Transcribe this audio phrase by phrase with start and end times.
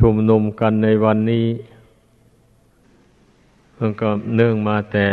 [0.00, 1.46] ชุมนุมกันในวันนี้
[3.78, 5.08] มันก็เนื่องมาแต่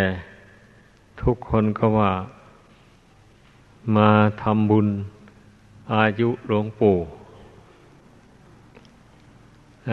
[1.21, 2.13] ทุกคนก็ว่า
[3.96, 4.10] มา
[4.42, 4.88] ทำบุญ
[5.94, 6.98] อายุหลวงปู่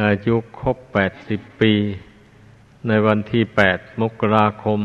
[0.00, 1.72] อายุครบแปดสิบปี
[2.86, 4.80] ในวันที่แปดมกราคม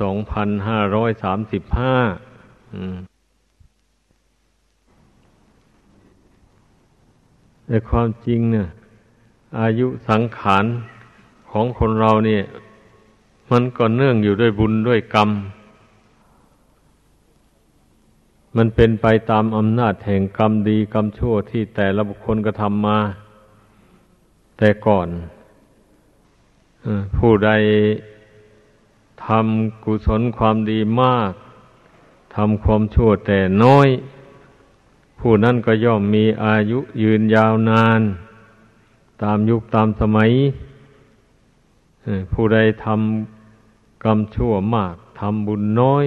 [0.00, 1.96] สองพันห้าร้อยสามสิบห้า
[7.68, 8.68] ในความจริงเนี่ย
[9.56, 10.64] อายุสังขาร
[11.50, 12.42] ของคนเราเนี่ย
[13.50, 15.30] มันก็เนื่องอยู่ด้วยบุญด้วยกรรม
[18.56, 22.98] มันเป็นไปตามอำนาจแห่งกรรมดีกรรมชั่วที่แต่ละบุคคลกระทำมา
[24.58, 25.08] แต่ก่อน
[27.16, 27.50] ผู้ใด
[29.26, 31.32] ทำกุศลความดีมาก
[32.36, 33.88] ทำความชั่วแต่น้อย
[35.18, 38.00] ผู้นั้นก็ย่อมมีอายุยืนยาวนาน
[39.22, 40.30] ตามยุคตามสมัย
[42.32, 46.06] ผู้ใดทำกรรมชั่วมากทำบุญน้อย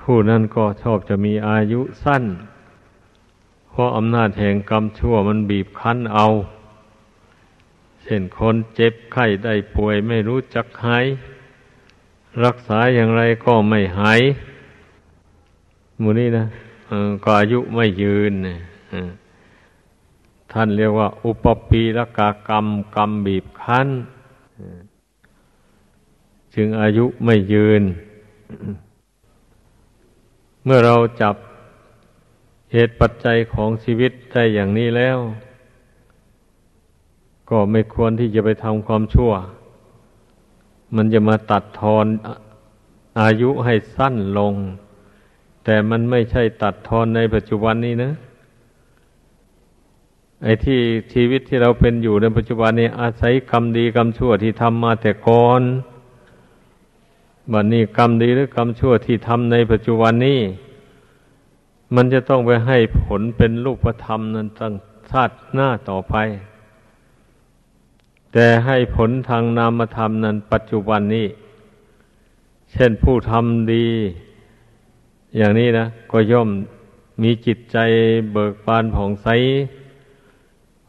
[0.00, 2.24] ผู้นั้นก็ชอบจะมีอายุสั้น
[3.70, 6.26] เพราะอำนาจแห่งกรรมชั่วมันบีบคั้นเอา
[8.02, 11.06] เช่นคนเจ็บไข้ได้ป่วยไม่รู้จักหาย
[12.44, 14.20] รักษาอย่างไรก็ไม่หาย
[16.02, 16.44] มูนี่นะ
[17.24, 18.32] ก็อายุไม่ยืน
[20.52, 22.66] ท่านเรียกว่า อุปปีละกากรรม
[22.96, 23.88] กรรมบีบคั้น
[26.54, 27.82] จึงอายุไม่ยืน
[30.64, 31.34] เมื่อเราจับ
[32.72, 35.18] เหตุปัจจัยของชีวิตได้อย่างนี้แล้ว
[37.50, 39.32] ก็ไม่ควรที่จะไปทำความชั่ว
[40.96, 42.06] มันจะมาตัดทอน
[43.20, 44.54] อายุให้สั้นลง
[45.64, 48.12] แต่มันไม่ใช่ตัดทอนในปัจจุบันนี้นะ
[50.42, 50.80] ไอ้ที่
[51.12, 55.62] ชีวิตที่เราเป็นอยู่ในปัจจุบันนี้อาศัยกรรมดีกรรมชั่วที่ทำมาแต่ก่อน
[57.52, 60.40] บัดนนี้กรรมดีหรือกรรมชั่วที่ทำในปัจจุบันนี้
[61.94, 64.74] มันจะต้องไปให้ผลเป็นรูปธรรมนั้นตั้ง
[65.10, 66.14] ชาติหน้าต่อไป
[68.32, 71.26] แต่ให้ผลทางนามธรรมนั้น ปัจจุบันนี้
[72.72, 73.86] เช่นผู้ทำดี
[75.36, 76.48] อย่างนี้นะ ก็ย่อม
[77.22, 77.76] มีจิตใจ
[78.32, 79.28] เบิกบานผ่องใส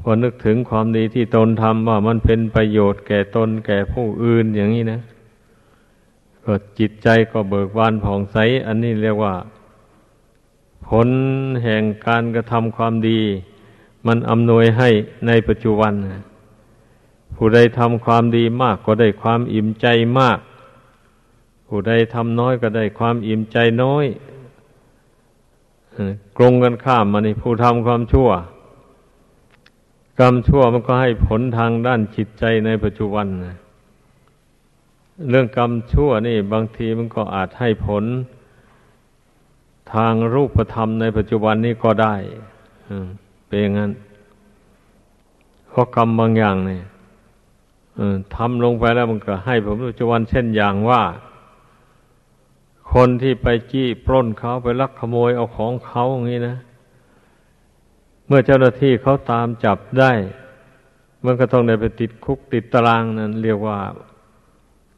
[0.09, 5.01] พอนึกถึงความดีที่ตนทำว่ามันเป็นประโยชน์แก่ตนแก่ผู้อื่นอย่างนี้นะ
[6.45, 9.35] ก็จิตใจก็เบิกบานผ่องใส อันนี้เรียกว่า
[10.87, 11.09] ผล
[11.63, 13.19] แห่งการกระทำความดี
[14.07, 14.89] มันอำนวยให้
[15.27, 15.93] ในปัจจุบัน
[17.35, 19.87] ผู้ใดทำความดีมากก็ได้ความอิ่มใจ
[20.19, 20.39] มาก
[21.67, 24.05] ผู้ใดทำน้อยก็ได้ความอิ่มใจน้อย
[26.37, 28.31] กรงกันข้ามมานี่ผู้ทำความชั่ว
[30.19, 33.55] กรรมชั่วมันก็ให้ผลทางด้านจิตใจในปัจจุบันนะ
[35.29, 38.03] เรื่องกรรมชั่วนี่บางทีมันก็อาจให้ผล
[39.93, 42.15] ทางรูปธรรมในปัจจุบันนี้ก็ได้
[43.47, 43.91] เป็นอย่างนั้น
[45.69, 46.83] เพราะกรรมบางอย่างเนี่ย
[48.35, 51.01] ทำลงไปแล้วมันก็ให้ผลปัจจุบันเช่นอย่างว่า
[52.93, 56.57] คนที่ไปจี้ปล้นเขาไปลักขโมยเอาของเขาอย่างนี้นะ
[58.27, 60.11] เมื่อเจ้าหน้าที่เขาตามจับได้
[61.25, 63.77] มันก็ต้องได้ไปติดคุกติดตารางนั่นเรียกว่า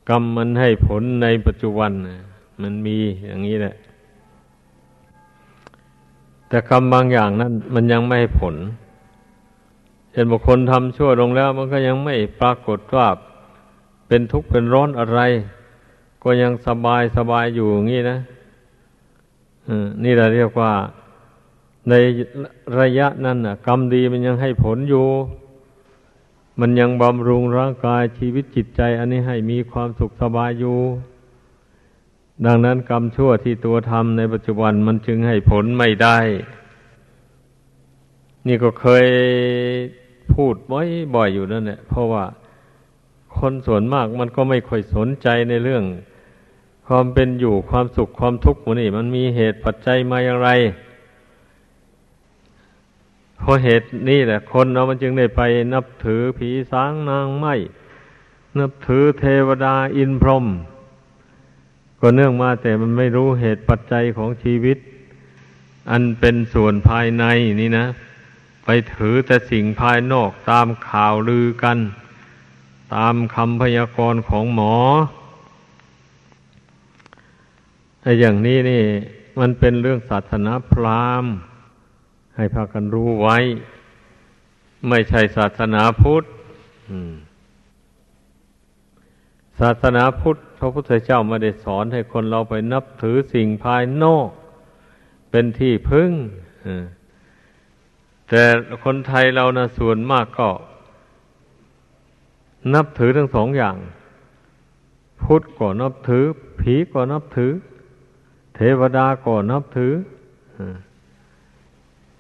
[0.10, 1.92] กรรมมันให้ผลในปัจจุบัน
[2.62, 3.76] มันมีอย่างนี้แหละ
[6.48, 8.56] แต่กรรมบางอย่างนั้น มันยังไม่ให้ผล
[10.12, 13.08] เช่นบุคคลทำชั่วลงแล้ว มันก็ยังไม่ปรากฏว่า
[14.08, 15.20] เป็นทุกข์เป็นร้อนอะไร
[16.24, 18.18] ก็ยังสบายสบายอยู่อย่างนี้นะ
[20.04, 20.72] นี่เราเรียกว่า
[21.88, 21.94] ใน
[22.80, 25.08] ระยะนั้นกรรมดีมันยังให้ผลอยู่
[26.60, 30.78] มันยังบำรุงร่างกายชีวิตจิตใจ อันนี้ให้มีความสุขสบายอยู่
[32.46, 36.18] ดังนั้นกรรมชั่วที่ตัวทำในปัจจุบันมันจึงให้ผลไม่ได้
[38.48, 39.06] นี่ก็เคย
[40.34, 42.26] พูดบ่อยๆอยู่นั่นแหละเพราะว่า
[43.38, 45.84] คนส่วนมากมันก็ไม่ค่อยสนใจในเรื่อง
[46.88, 50.50] ความเป็นอยู่ความสุขความทุกข์มันนี่มันมีเหตุปัจจัยมาอย่างไร
[53.40, 55.42] เพราะเหตุนี้แหละ คนเรามันจึงได้ไป
[55.74, 57.56] นับถือผีสางนางไม้
[58.60, 60.46] นับถือเทวดาอินพรหม
[62.00, 64.78] ก็เนื่องมาแต่มันไม่รู้เหตุปัจจัยของชีวิต
[65.90, 67.26] อันเป็นส่วนภายใน
[67.60, 67.86] นี่นะ
[68.66, 71.78] ไปถือแต่สิ่งภายนอกตามข่าวลือกัน
[72.96, 74.76] ตามคำพยากรณ์ของหมอ
[78.02, 78.84] ไอ้อย่างนี้นี่
[79.40, 81.34] มันเป็นเรื่องศาสนาพราหมณ์
[82.40, 83.38] ให้พากันรู้ไว้
[84.90, 86.24] ไม่ใช่ศาสนาพุทธ
[89.60, 94.30] ศาสนาพุทธพระพุทธเจ้าไม่ได้สอนให้คนเราไปนับถือสิ่งภายนอก
[95.32, 96.12] เป็นที่พึ่ง
[98.30, 98.44] แต่
[98.84, 100.50] คนไทยเรานะส่วนมากก็
[102.74, 103.76] นับถือทั้งสองอย่าง
[105.24, 106.24] พุทธก็นับถือ
[106.60, 107.52] ผีก็นับถือ
[108.56, 109.94] เทวดาก็นับถือ
[110.60, 110.62] อ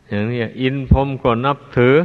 [0.09, 1.95] อย่างนี้อินพรมก็นับถือ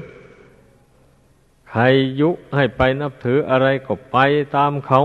[1.71, 1.83] ใคร
[2.21, 4.17] ยุให้ไปนับถืออะไรก็ไป
[4.57, 5.03] ตามเขา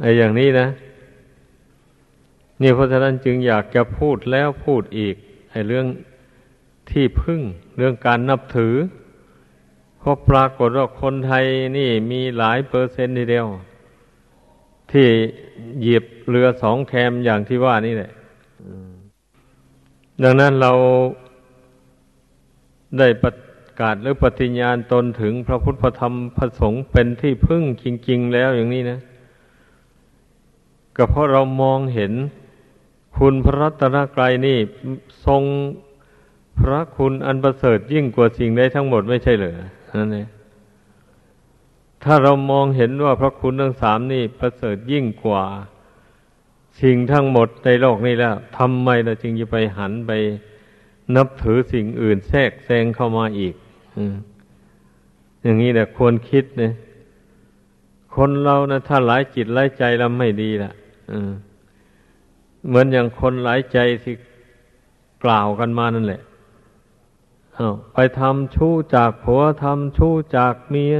[0.00, 0.66] ไอ้อย่างนี้นะ
[2.60, 5.14] นี่เพราะฉะนั้นจึงอยากจะพูดแล้วพูดอีก
[5.50, 5.86] ไอ้เรื่อง
[6.90, 7.40] ที่พึ่ง
[7.76, 8.74] เรื่องการนับถือ
[9.98, 11.44] เพราะปรากฏว่าคนไทย
[11.78, 13.46] นี่มีหลายเปอร์เซ็นต์ทีเดียว
[14.92, 15.08] ที่
[15.82, 18.12] หยิบเรือสองแคมอย่างที่ว่านี่แหละ
[20.22, 20.72] ดังนั้นเรา
[22.98, 23.32] ได้ประ
[23.80, 28.98] กาศหรือปฏิญญาณตนถึงพระพุทธธรรมพระสงฆ์เป็นที่พึ่งจริง ๆ แล้วอย่างนี้นะ
[30.96, 32.12] ก็เพราะเรามองเห็น
[33.18, 34.58] คุณพระรัตนกรัยนี่
[35.26, 35.42] ทรง
[36.60, 39.58] พระคุณอันประเสริฐยิ่งกว่าสิ่งใดทั้งหมดไม่ใช่เหรอ
[40.00, 40.28] นั่นเอง
[42.04, 45.44] ถ้าเรามองเห็นว่าพระคุณทั้งสามนี่ประเสริฐยิ่งกว่า
[46.82, 50.12] สิ่งทั้งหมดในโลกนี้แล้วทำไมเราจึงจะไปหันไป
[51.16, 53.54] นับถือสิ่งอื่นแทรกแซงเข้ามาอีก
[55.42, 56.72] อย่างนี้แหละควรคิดเนี่ย
[58.14, 60.72] คนเรานะถ้าหลายจิตหลายใจแล้วไม่ดีละ
[62.66, 64.14] เหมือนอย่างคนหลายใจที่
[65.24, 66.22] กล่าวกันมานั่นแหละ
[67.94, 70.96] ไปทำชู้จากผัวทำชู้จากเมีย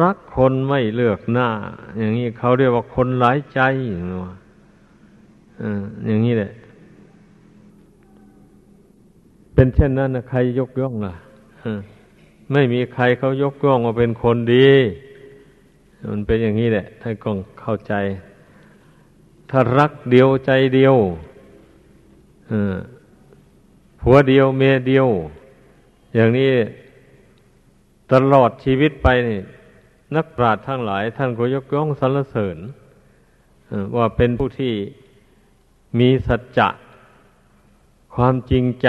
[0.00, 1.48] รักคนไม่เลือกหน้า
[1.98, 3.60] อย่างนี้เขาเรียกว่าคนหลายใจ
[3.90, 3.92] อ
[6.08, 6.52] ย่างนี้แหละ
[9.60, 11.14] เป็นเช่นนั้นนะใครยกย่องล่ะ
[12.52, 14.68] ไม่มีใครเขายกย่องว่าเป็นคนดี
[16.10, 17.94] มันเป็นอย่างนี้แหละท่านกงเข้าใจ
[19.50, 20.96] ถ้ารักเดียวใจเดียว
[24.00, 25.08] ผัวเดียวเมียเดียว
[26.14, 26.50] อย่างนี้
[28.12, 29.40] ตลอดชีวิตไปนี่
[30.16, 32.58] นักปราชญ์ทั้งหลาย ท่านก็ยกย่องสรรเสริญ
[33.96, 34.74] ว่าเป็นผู้ที่
[35.98, 36.68] มีสัจจะ
[38.14, 38.88] ความจริงใจ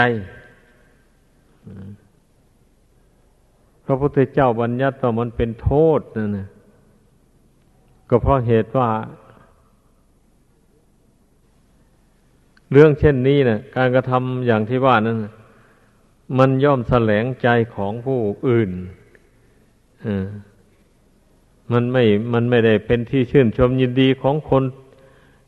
[3.86, 6.48] พระพุทธเจ้าบัญญัติว่ามันเป็นโทษนั่นนะ
[8.10, 8.89] ก็เพราะเหตุว่า
[12.71, 15.18] เรื่องเช่นนี้นะการกระทำอย่างที่ว่านั้น
[16.38, 18.72] มันย่อมแสลงใจของผู้อื่น
[21.72, 24.63] มันไม่ มันไม่ได้เป็นที่ชื่นชมยินดีของคน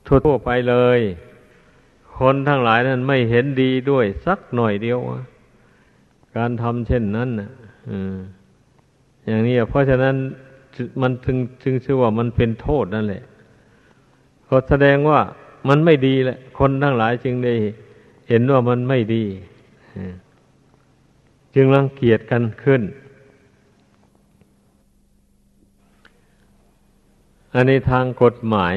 [0.07, 0.99] ทั่วไปเลย
[2.17, 4.99] คนทั้งหลายนั้นไม่เห็นดีด้วยสักหน่อยเดียว
[6.37, 7.51] การทำเช่นนั้นนะ
[9.25, 10.15] อย่างนี้เพราะฉะนั้น
[11.01, 13.23] มันถึงจึงชื่อว่ามันเป็นโทษนั่นแหละ
[14.47, 15.19] ก็แสดงว่า
[15.69, 17.53] มันไม่ดีแหละ คนทั้งหลายจึงได้
[18.29, 19.23] เห็นว่ามันไม่ดี
[21.55, 22.81] จึงรังเกียจกันขึ้น
[27.55, 28.75] อันนี้ทางกฎหมาย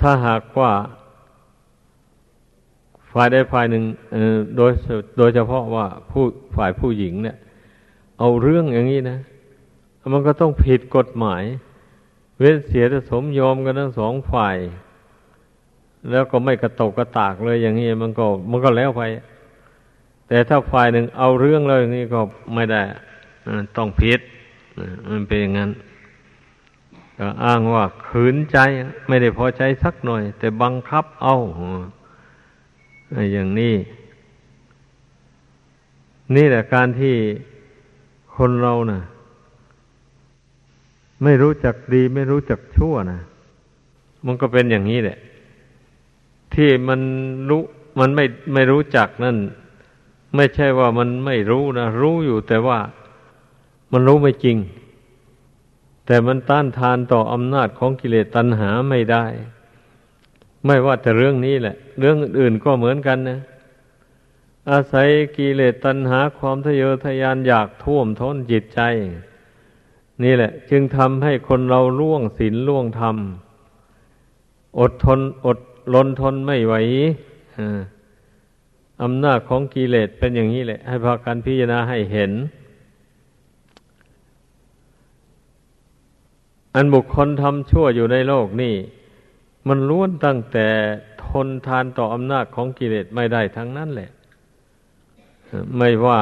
[0.00, 0.72] ถ้าหากว่า
[3.14, 3.84] ฝ่ายใดฝ่ายหนึ่ง
[4.56, 4.72] โดย
[5.18, 6.24] โดยเฉพาะว่าผู้
[6.56, 7.36] ฝ่ายผู้หญิงเนี่ย
[8.18, 9.18] เอาเรื่องอย่างนี้นะ
[10.12, 11.42] มันก็ต้องผิดกฎหมาย
[12.38, 14.56] เว้นเสียแต่สมยอมกันทั้งสองฝ่าย
[16.10, 19.02] แล้วก็ไม่กระตกกระตากเลยอย่างนี้มันก็มันก็แล้วไป
[20.28, 22.20] แต่ถ้าฝ่ายหนึ่งเอาเรื่องเลยอย่างนี้ก็
[22.54, 22.82] ไม่ได้
[23.76, 24.20] ต้องผิด
[25.10, 25.70] มันเป็นอย่างนั้น
[27.18, 28.58] ก็อ้างว่าขืนใจ
[29.08, 31.36] ไม่ได้พอใจสักหน่อย แต่บังคับเอา
[33.32, 33.74] อย่างนี้
[36.34, 37.14] นี่แหละการที่
[38.36, 39.00] คนเรานะ่ะ
[41.22, 43.20] ไม่รู้จักดีไม่รู้จักชั่วนะ
[44.26, 45.18] มันก็เป็นอย่างนี้แหละ
[46.54, 47.00] ที่มัน
[47.48, 47.62] รู้
[48.00, 49.36] มันไม่ไม่รู้จักนั่น
[50.36, 52.78] ไม่ใช่ว่ามันไม่รู้นะรู้อยู่แต่ว่า
[53.92, 54.56] มันรู้ไม่จริง
[56.06, 59.24] แต่มันต้านทานต่ออำนาจของกิเลสตัณหาไม่ได้
[60.64, 63.40] ไม่ว่าแต่เรื่องนี้แหละ เรื่องอื่นก็เหมือนกันนะ
[64.70, 68.80] อาศัยกิเลสตัณหาความทะเยอทะยานอยากท่วมท้นจิตใจ
[70.22, 73.16] นี่แหละ จึงทำให้คนเราล่วงศีลล่วงธรรม
[74.80, 75.58] อดทนอด
[75.94, 76.74] ลนทนไม่ไหว
[79.02, 82.32] อำนาจของกิเลสเป็นอย่างนี้แหละ ให้พากันพิจารณาให้เห็น
[86.74, 88.74] อันบุคคลทำชั่วอยู่ในโลกนี่
[89.68, 90.68] มันล้วนตั้งแต่
[91.24, 94.10] ทนทานต่ออำนาจของกิเลสไม่ได้ทั้งนั้นแหละ
[95.76, 96.20] ไม่ว่า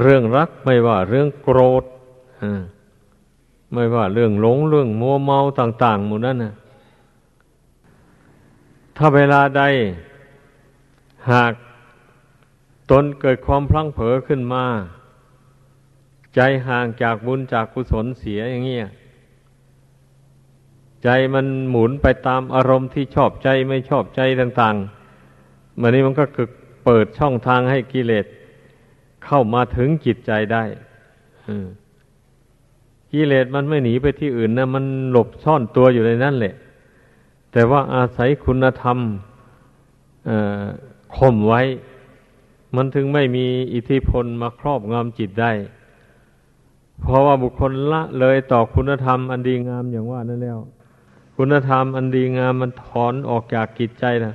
[0.00, 1.84] เรื่องรัก ไม่ว่าเรื่องโกรธ
[3.74, 6.54] ไม่ว่าเรื่องหลงเรื่องมัวเมาต่าง ๆ หมดนั่นนะ
[8.96, 9.62] ถ้าเวลาใด
[11.30, 11.52] หาก
[12.90, 14.64] ตนเกิดความพลั้งเผลอขึ้นมา
[16.34, 18.88] ใจห่างจากบุญจากกุศลเสียอย่างเงี้ย
[21.04, 26.50] ใจมันหมุนไปตามอารมณ์ที่ชอบใจไม่ชอบใจต่างๆมันนี้มันก็กึก
[26.84, 28.26] เปิดช่องทางให้กิเลส
[29.24, 30.64] เข้ามาถึงจิตใจได้
[33.12, 36.54] กิเลสมันไม่หนีไปที่อื่นนะมันหลบซ่อนตัวอยู่ในนั่นแหละ
[37.52, 38.98] แต่ว่าอาศัยคุณธรรม
[41.16, 41.62] ข่มไว้
[42.76, 45.52] มันถึงไม่มีอิทธิพลมาครอบงำจิตได้
[47.00, 50.58] เพราะว่าบุคคลละเลยต่อคุณธรรมอันดีงามอย่างว่านั่นแล้ว
[51.42, 54.34] คุณธรรมอันดีงามมันถอนออกจากจิตใจนะ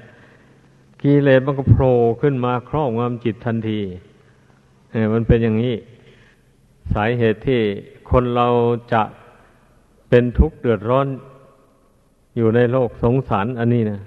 [1.01, 3.79] กิเลสมันก็โผล่ขึ้นมาครอบงำจิตทันที
[5.13, 5.75] มันเป็นอย่างนี้
[6.93, 7.62] สาเหตุที่
[8.09, 8.47] คนเรา
[8.93, 9.03] จะ
[10.09, 11.07] เป็นทุกข์เดือดร้อน
[12.38, 14.00] อยู่ในโลกสงสารอันนี้นะ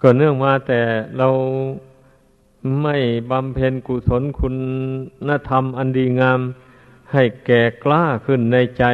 [0.00, 0.80] ก็เนื่องมาแต่
[1.18, 1.28] เรา
[2.82, 2.96] ไม่
[3.30, 4.48] บำเพ็ญกุศลคุ
[5.28, 6.40] ณธรรมอันดีงาม
[7.12, 8.84] ให้แก่กล้าขึ้นในใจ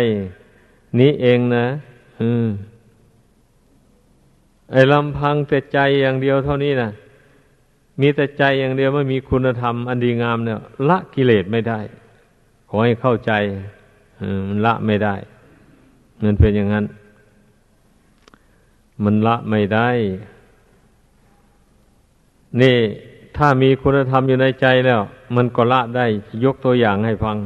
[0.99, 1.67] นี้เองนะ
[2.21, 2.49] อืม
[4.73, 6.91] ไอ้ลำพังแต่ใจอย่างเดียวเท่านี้นะ
[8.01, 11.81] มีแต่ใจอย่างเดียวไม่มีคุณธรรม อันดีงามเนี่ย ละกิเลสไม่ได้
[12.69, 13.33] ขอให้เข้าใจ
[14.49, 15.15] มันละไม่ได้
[16.23, 16.85] มันเป็นอย่างนั้น
[19.05, 19.89] มันละไม่ได้
[22.61, 22.77] นี่
[23.37, 25.01] ถ้ามีคุณธรรมอยู่ในใจแล้ว
[25.37, 26.07] มันก็ละได้
[26.45, 27.37] ยกตัวอย่างให้ฟัง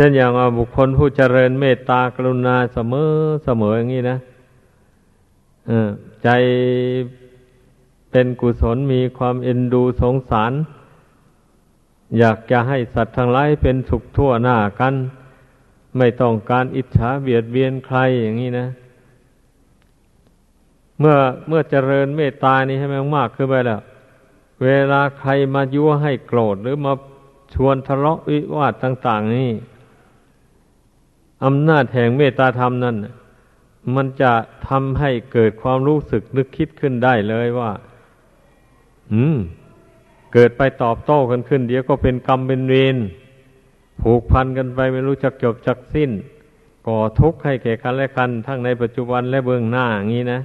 [0.00, 3.10] ช่นอย่างว่าบุคคลผู้เจริญเมตตากรุณาเสมอ
[3.44, 4.18] เสมออย่างนี้นะ
[6.22, 6.28] ใจ
[8.10, 10.52] เป็นกุศลมีความเอ็นดูสงสาร
[12.18, 14.94] อยากจะให้สัตว์ทั้งหลายเป็นสุขทั่วหน้ากัน
[15.98, 18.66] ไม่ต้องการอิจฉาเบียดเบียนใครอย่างนี้นะ
[20.98, 21.16] เมื่อ
[21.48, 23.80] เมื่อเจริญเมตตานี้ให้มากมากขึ้นไปแล้ว
[24.64, 26.92] เวลาใครมายั่วให้โกรธหรือมา
[27.54, 29.52] ชวนทะเลาะวิวาทต่าง ๆ นี่
[31.44, 32.96] อำนาจแห่งเมตตาธรรมนั่น
[33.94, 34.32] มันจะ
[34.68, 37.70] ทำให้เกิดความรู้สึกนึกคิดขึ้นได้เลยว่า
[39.12, 39.38] อืม
[40.32, 42.96] เกิดไปตอบโต้กันขึ้น เดี๋ยวก็เป็นกรรมเป็นเวร
[44.00, 46.10] ผูกพันกันไปไม่รู้จักจบจักสิ้น
[46.86, 50.40] ก่อทุกข์ให้แก่กันและกัน ทั้งในปัจจุบันและเบื้องหน้าอย่างนี้นะ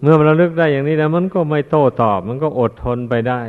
[0.00, 3.42] เมื่อเราลึกได้อย่างนี้แล้วมันก็ไม่โต้ตอบ มันก็อดทนไปได้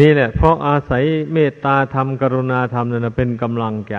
[0.00, 3.96] นี่แหละ เพราะอาศัยเมตตาธรรมกรุณาธรรมนั่นเป็นกำลังใจ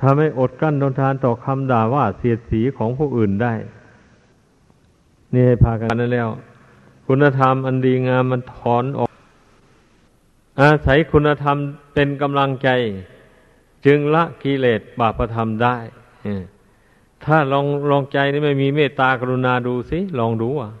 [0.00, 3.54] ทำให้อดกั้นทนทานต่อคำด่าว่าเสียดสีของผู้อื่นได้
[5.32, 6.28] นี่ให้พากันนั่นแล้ว
[7.06, 9.08] คุณธรรมอันดีงามมันถอนออก
[10.60, 11.56] อาศัยคุณธรรม
[11.94, 12.68] เป็นกำลังใจ
[13.86, 15.76] จึงละกิเลสบาปธรรมได้
[17.24, 20.72] ถ้าลองลองใจนี่ไม่มีเมตตากรุณาดูสิ ลองดูอะ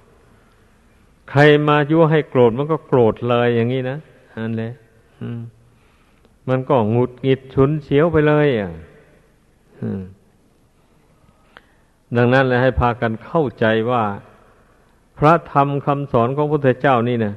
[1.30, 3.98] ใครมายั่วให้โกรธมันก็โกรธเลยอย่างนี้นะ
[4.36, 4.72] อันเลย
[6.48, 8.72] มันก็งุดหงิดฉุนเฉียวไปเลยอะ
[12.16, 14.04] ดังนั้นเลยให้พากันเข้าใจว่า
[15.18, 17.34] พระธรรมคำสอนของพระพุทธเจ้านี่นะ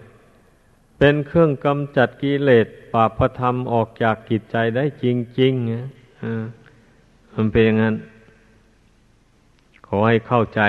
[0.97, 5.05] เป็นเครื่องกำจัดกิเลสปาปธรรมออกจากกิจใจได้จ
[5.39, 5.87] ริงๆนะ
[7.35, 7.95] มันเป็นอย่างนั้น
[9.87, 10.61] ขอให้เข้าใจ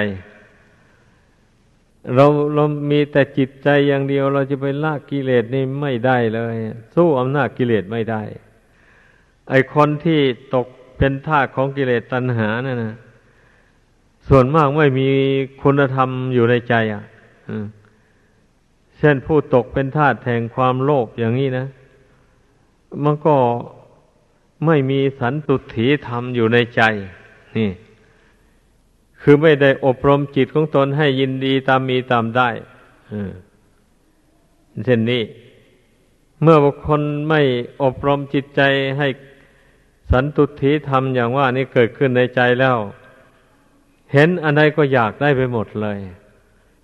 [2.14, 6.54] เราเรามีแต่จิตใจอย่างเดียว เราจะไปละกิเลสนี่ไม่ได้เลย
[6.94, 8.22] สู้อำนาจกิเลสไม่ได้
[9.50, 10.20] ไอคนที่
[10.54, 10.66] ตก
[10.98, 12.94] เป็นทาสของกิเลสตัณหาเนั่นนะ
[14.28, 15.08] ส่วนมากไม่มี
[15.62, 17.04] คุณธรรมอยู่ในใจอะ
[18.98, 21.66] เช่นผู้ตกเป็นทาสแห่งความโลภอย่างนี้นะ
[23.04, 23.36] มันก็
[24.66, 26.82] ไม่มีสันตุถีธรรมอยู่ในใจ
[27.56, 27.70] นี่
[29.26, 32.48] คือไม่ได้อบรมจิตของตนให้ยินดีตามมีตามได้
[34.84, 35.22] เช่นนี้
[36.42, 37.40] เมื่อบุคคลไม่
[37.82, 38.60] อบรมจิตใจ
[38.98, 39.08] ให้
[40.12, 42.78] สันตุถีธรรมอย่างว่านี้เกิดขึ้นในใจแล้ว
[44.12, 45.98] เห็นอะไรก็อยากได้ไปหมดเลย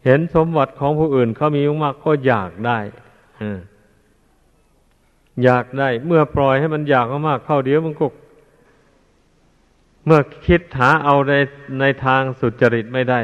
[0.05, 2.79] เห็นสมบัติของผู้อื่นเขามีมากก็อยากได้
[5.45, 8.07] อยากได้ เมื่อปล่อยให้มันอยากมากเข้าเดี๋ยวมันก็
[10.05, 11.33] เมื่อคิดหาเอาใน
[11.81, 13.21] ในทางสุจริตไม่ได้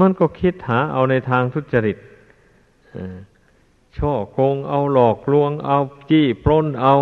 [0.00, 1.96] มันก็คิดหาเอาในทางทุจริต
[3.96, 5.78] ช่อโกงเอาหลอกลวงเอา
[6.10, 6.94] จี้ปล้นเอา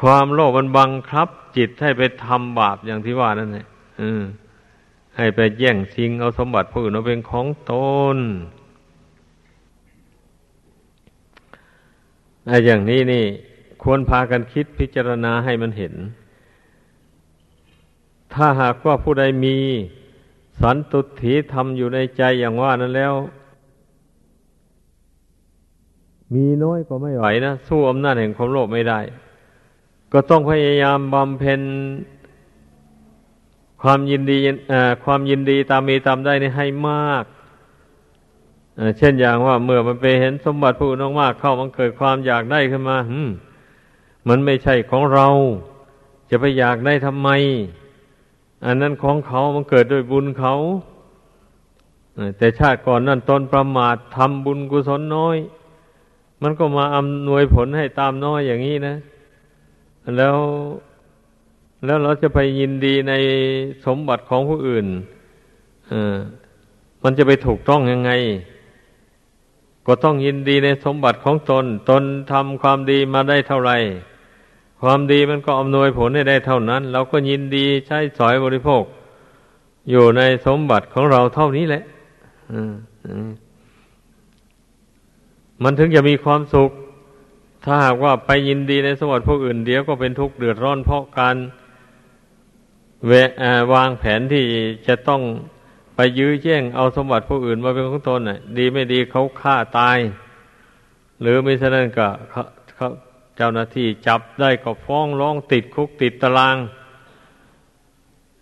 [0.00, 3.66] ความโลภมันบังครับ จิตให้ไปทำบาปอย่างที่ว่านั่นแหละ
[5.16, 7.72] ให้ไปแย่งชิงเอาสมบัติผู้อื่นมาเป็นของต
[8.16, 8.18] น
[12.46, 13.24] ไอ้อย่างนี้นี่
[13.82, 15.94] ควรพากันคิดพิจารณาให้มันเห็น
[18.36, 19.56] ถ้าหากว่าผู้ใดมี
[20.60, 23.14] สันตุถีธรรมอยู่ในใจอย่างว่านั้นแล้ว
[26.34, 29.00] มีน้อยก็ไม่ไหวนะ สู้อำนาจแห่งความโลภไม่ได้
[30.12, 31.60] ก็ต้องพยายามบำเพ็ญ
[33.82, 34.38] ความยินดี
[35.04, 37.24] ความยินดีตามมีตามได้นี่ให้มาก
[38.98, 43.28] เช่นอย่างว่าเมื่อมันไปเห็นสมบัติผู้น้องมากเข้ามันเกิดความอยากได้ขึ้นมาหืม
[44.28, 45.28] มันไม่ใช่ของเรา
[46.30, 47.28] จะไปอยากได้ทำไม
[48.64, 50.54] อันนั้นของเขามันเกิดด้วยบุญเขา
[52.38, 55.36] แต่ชาติก่อนนั่นตนประมาททำบุญกุศลน้อย
[56.42, 58.94] มันก็มาอำนวยผลให้ตามน้อยอย่างนี้นะ
[60.16, 60.36] แล้ว
[61.84, 63.12] แล้วเราจะไปยินดีใน
[63.86, 64.86] สมบัติของผู้อื่น
[65.90, 65.92] อ
[67.02, 68.10] มันจะไปถูกต้องยังไง
[69.86, 73.76] ก็ต้องยินดีในสมบัติของตน ตนทำความดีมาได้เท่าไหร่
[74.80, 78.82] ความดีมันก็อำนวยผลให้ได้เท่านั้น เราก็ยินดีใช้สอยบริโภค
[79.90, 81.82] อยู่ในสมบัติของเราเท่านี้แหละ
[85.62, 86.70] มันถึงจะมีความสุข
[87.64, 91.36] ถ้าหากว่าไปยินดีในสมบัติผู้อื่นเดียวก็เป็นทุกข์เดือดร้อนเพราะการ
[93.06, 93.12] เว
[93.72, 94.44] วางแผนที่
[94.86, 95.22] จะต้อง
[95.96, 99.98] ไปยื้อแย่งเอาสมบัติผู้อื่นมาเป็นของตนน่ะ ดีไม่ดีเขาฆ่าตาย
[101.20, 102.08] หรือไม่ฉะนั้นก็
[103.36, 106.56] เจ้าหน้าที่จับได้ก็ฟ้องร้องติดคุกติดตาราง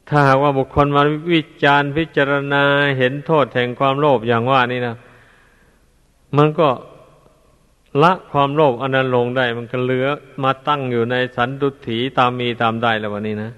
[0.09, 2.63] ถ้าหากว่าบุคคลมาวิจารณ์พิจารณา
[2.99, 4.97] เห็นโทษแห่งความโลภอย่างว่านี่นะ
[6.37, 6.69] มันก็
[8.03, 10.07] ละความโลภอันนั้นลงได้ มันก็เหลือ
[10.43, 13.53] มาตั้งอยู่ในสันตุถีตามมีตามได้แล้ววันนี้นะ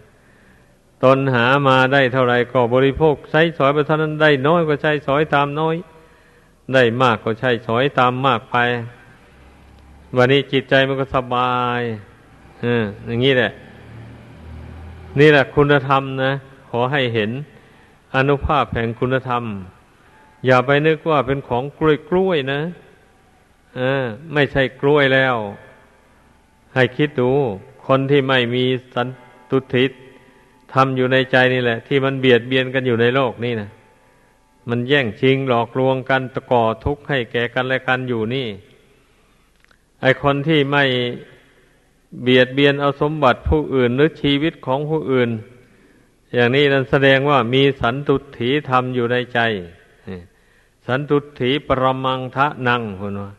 [1.05, 5.76] ตนหามาได้เท่าไรก็บริโภคใช้สอยไปเท่านั้นได้น้อยก็ใช้สอยตามน้อย
[6.75, 8.57] ได้มากก็ใช้สอยตามมากไป
[10.18, 11.81] วันนี้จิตใจมันก็สบาย
[12.64, 12.66] อ
[13.07, 13.50] อย่างนี้แหละ
[15.18, 16.33] นี่แหละคุณธรรมนะ
[16.70, 17.31] ขอให้เห็น
[18.16, 19.42] อนุภาพแห่งคุณธรรม
[20.46, 22.61] อย่าไปนึกว่าเป็นของกล้วยกล้วยนะ
[23.79, 23.81] อ
[24.33, 25.37] ไม่ใช่กล้วยแล้ว
[26.74, 27.31] ให้คิดดู
[27.87, 29.09] คนที่ไม่มีสัน
[29.50, 29.90] ตุทิศ
[30.72, 33.70] ทำอยู่ในใจนี่แหละ ที่มันเบียดเบียนกันอยู่ในโลกนี่นะ
[34.68, 38.48] มันแย่งชิงหลอกลวงกันตะก่อทุกข์ให้แก่กันและกันอยู่นี่
[40.00, 40.85] ไอคนที่ไม่
[42.22, 45.30] เบียดเบียนเอาสมบัติผู้อื่นหรือชีวิตของผู้อื่น
[46.35, 49.40] อย่างนี้นั้นแสดงว่ามีสันตุถีธรรมอยู่ในใจ
[50.87, 53.32] สันตุถีปรมังทะนังคนว่า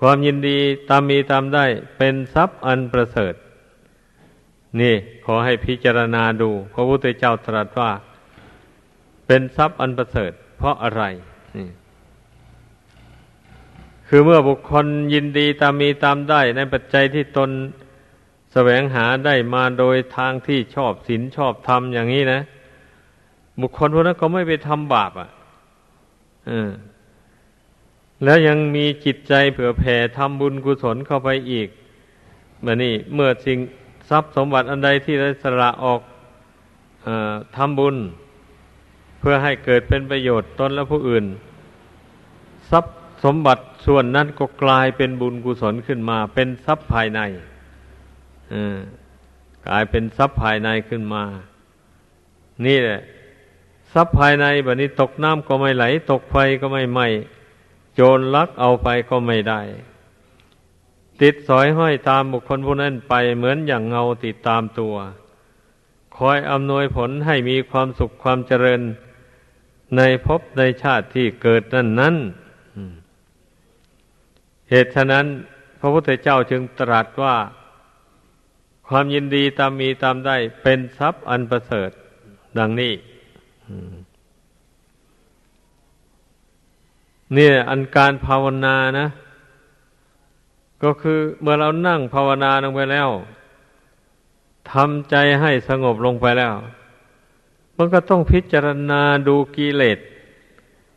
[0.00, 1.64] ความยินดีตามมีตามได้
[1.96, 3.34] เป็นทรัพย์อันประเสริฐ
[4.80, 7.90] นี่ขอให้พิจารณาดูพระพุทธเจ้าตรัสว่า
[9.26, 11.02] เป็นทรัพย์อันประเสริฐ เพราะอะไร
[11.56, 11.68] นี่
[14.10, 17.50] คือเมื่อบุคคลยินดีตามมีตามได้ในปัจจัยที่ตน
[18.52, 22.40] แสวงหาได้มาโดยทางที่ชอบศีลชอบธรรมอย่างนี้นะ
[23.60, 25.28] บุคคลพวกนั้นก็ไม่ไปทำบาปอะ
[28.24, 31.68] แล้วยังมีจิตใจเผื่อแผ่ทำบุญกุศลเข้าไปอีก
[32.62, 33.58] แบบนี้เมื่อสิ่ง
[34.10, 36.00] ทรัพย์สมบัติอันใดที่ได้สละออก
[37.06, 37.08] อ
[37.56, 37.96] ทำบุญ
[39.20, 41.24] เพื่อให้เกิดเป็นประโยชน์ตนและผู้อื่น
[42.70, 47.20] ทรัพย์ สมบัติส่วนนั้นก็กลายเป็นบุญกุศลขึ้นมา เป็นทรัพย์ภายใน
[49.66, 51.24] กลายเป็นทรัพย์ภายในขึ้นมา
[52.66, 53.00] นี่แหละ
[53.92, 57.06] ทรัพย์ภายในแบบนี้ตกน้ำก็ไม่ไหล ตกไฟก็ไม่ไหม้
[57.94, 59.60] โจรลักเอาไปก็ไม่ได้
[61.22, 64.94] ติดสอยห้อยตามบุคคลผู้นั้นไปเหมือนอย่างเงาติดตามตัว
[66.16, 68.80] คอยอำนวยผลให้มีความสุขความเจริญ
[69.96, 72.14] ในภพในชาติที่เกิดนั้นนั้น
[74.70, 75.26] เหตุฉะนั้น
[75.80, 77.36] พระพุทธเจ้าจึงตรัสว่า
[78.88, 81.90] ความยินดีตามมีตามได้ เป็นทรัพย์อันประเสริฐ
[82.58, 82.92] ดังนี้
[87.34, 89.08] เนี่ย อันการภาวนานะ
[90.82, 93.08] ก็คือเมื่อเรานั่งภาวนาลงไปแล้ว
[94.72, 96.54] ทำใจให้สงบลงไปแล้ว
[97.76, 99.98] มันก็ต้องพิจารณาดูกิเลส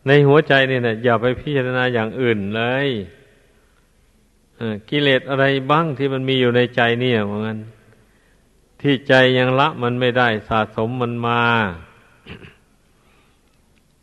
[0.08, 2.90] ในหัวใจนี่นะอย่าไปพิจารณาอย่างอื่นเลย
[4.90, 7.60] กิเลสอะไรบ้างที่มันมีอยู่ในใจเนี่ยเหมือนกัน
[8.82, 11.42] ที่ใจยังละมันไม่ได้สะสมมันมา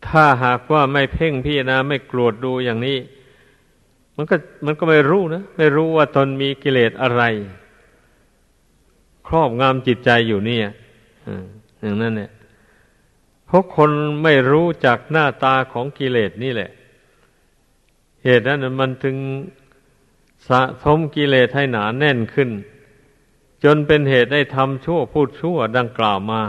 [0.07, 2.99] ถ้าหากว่าไม่เพ่งพิจารณาไม่กรวดดูอย่างนี้
[4.16, 7.23] มันก็มันก็ไม่รู้นะ ไม่รู้ว่าตนมีกิเลสอะไร
[9.27, 10.68] ครอบงำจิตใจอยู่เนี่ย
[11.81, 12.31] อย่างนั้นเนี่ย
[13.47, 13.90] เพราะคน
[14.23, 16.71] ไม่รู้จักหน้าตาของกิเลสนี่แหละ
[18.25, 19.16] เหตุนั้นมันถึง
[20.48, 22.51] สะสมกิเลสให้หนาแน่นขึ้น
[23.64, 26.42] จนเป็นเหตุได้ทำชั่วพูดชั่วดังกล่าวมา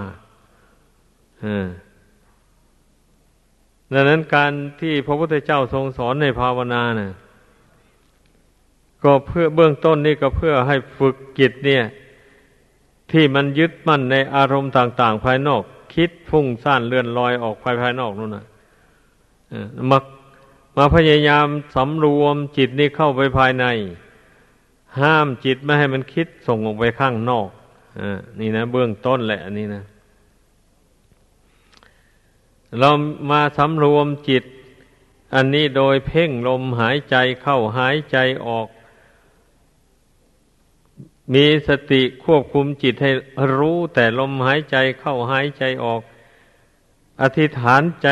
[3.93, 7.12] ดังนั้นการที่พระพุทธเจ้าทรงสอนในภาวนาเนะ่ะ
[9.04, 11.84] ก็เพื่อเบื้องต้นนี่ก็เพื่อให้ฝึกจิตเนี่ย
[13.12, 15.62] ที่มันยึดมั่นในอารมณ์ต่าง ๆ ภายนอก
[15.93, 18.45] คิดฟุ้งซ่านเลื่อนลอยออกภายภายนอกนู่นนะ
[19.89, 19.99] มา
[20.81, 23.65] มาพยายามสำรวมจิตนี้เข้าไปภายใน
[24.99, 27.49] ห้ามจิตไม่ให้มันคิดส่งออกไปข้างนอก
[27.99, 28.01] อ
[28.39, 29.83] นี่นะ เบื้องต้นแหละอันนี้นะ
[32.79, 32.89] เรา
[33.31, 34.43] มาสำรวมจิต
[35.35, 38.67] อันนี้โดยเพ่งลมหายใจเข้าหายใจออก
[41.33, 43.11] มีสติควบคุมจิตให้
[43.57, 46.01] รู้แต่ลมหายใจเข้าหายใจออก
[47.21, 48.09] อธิษฐานใจ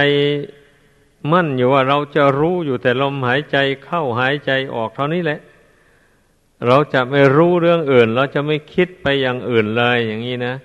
[1.32, 5.40] มั่นอยู่ว่าเราจะรู้อยู่แต่ลมหายใจเข้าหายใจออกเท่านี้แหละ
[6.68, 10.56] เราจะไม่รู้เรื่องอื่น เราจะไม่คิดไปอย่างอื่นเลยอย่างนี้นะ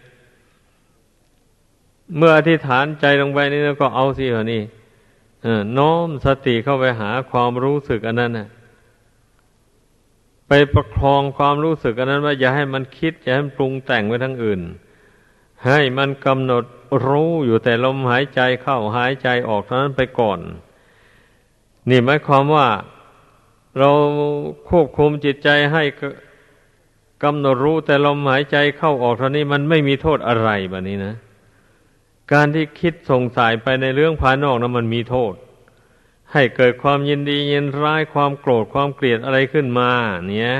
[2.17, 4.63] เมื่ออธิษฐานใจลงไปนี่ก็เอาสิเหรอนี่
[5.79, 8.49] น้อมสติเข้าไปหาความรู้สึกอันนั้นนะ
[10.49, 14.61] ไปประคองความรู้สึกอันนั้นว่าอย่าให้มันคิด อย่าให้มันปรุงแต่งไปทั้งอื่น
[15.67, 16.65] ให้มันกำหนด
[17.07, 20.39] รู้อยู่แต่ลมหายใจเข้าหายใจออกเท่านั้นไปก่อน
[21.89, 22.69] นี่หมายความว่า
[23.79, 23.91] เรา
[24.69, 25.83] ควบคุมจิตใจให้
[27.23, 31.15] กำหนดรู้แต่ลมหายใจเข้าออกเท่านี้มันไม่มีโทษอะไรแบบนี้นะ
[32.33, 35.35] การที่คิดสงสัยไปในเรื่องภายนอกนะั้นมันมีโทษ
[36.33, 39.91] ให้เกิดความยินดียินร้ายความโกรธความเกลียดอะไรขึ้นมา
[40.27, 40.53] เนี่ย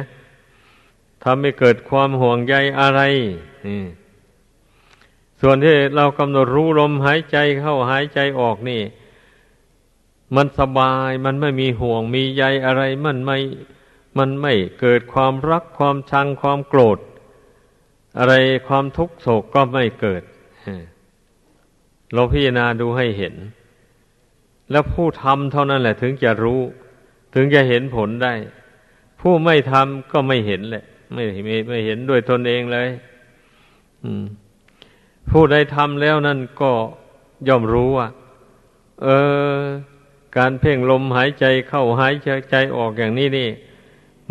[1.25, 3.01] ทำให้เกิดความห่วงใยอะไร
[3.67, 3.83] นี่
[5.45, 8.83] ส่วนที่เรากำหนดรู้ลมหายใจเข้าหายใจออกนี่
[10.37, 13.39] มันสบายมันไม่มีห่วงมีใยอะไรมันไม่
[14.19, 16.99] มันไม่เกิดความรักความชังความโกรธ
[18.19, 18.35] อะไร
[18.69, 20.23] ความทุกข์โศกก็ไม่เกิด
[22.15, 23.35] เราพิจารณาดูให้เห็น
[24.71, 26.61] แล้วผู้ทำเท่านั้นแหละ ถึงจะรู้
[27.35, 28.35] ถึงจะเห็นผลได้
[29.21, 32.89] ผู้ไม่ทำก็ไม่เห็นแหละ ไม่ไม่ไม่เห็นด้วยตนเองเลย
[35.31, 36.73] ผู้ใดทำแล้วนั่นก็
[37.49, 38.09] ย่อมรู้ว่า
[39.03, 39.07] เอ
[39.59, 39.63] อ
[40.37, 43.49] การเพ่งลมหายใจเข้าหายใจใจออกอย่างนี้นี่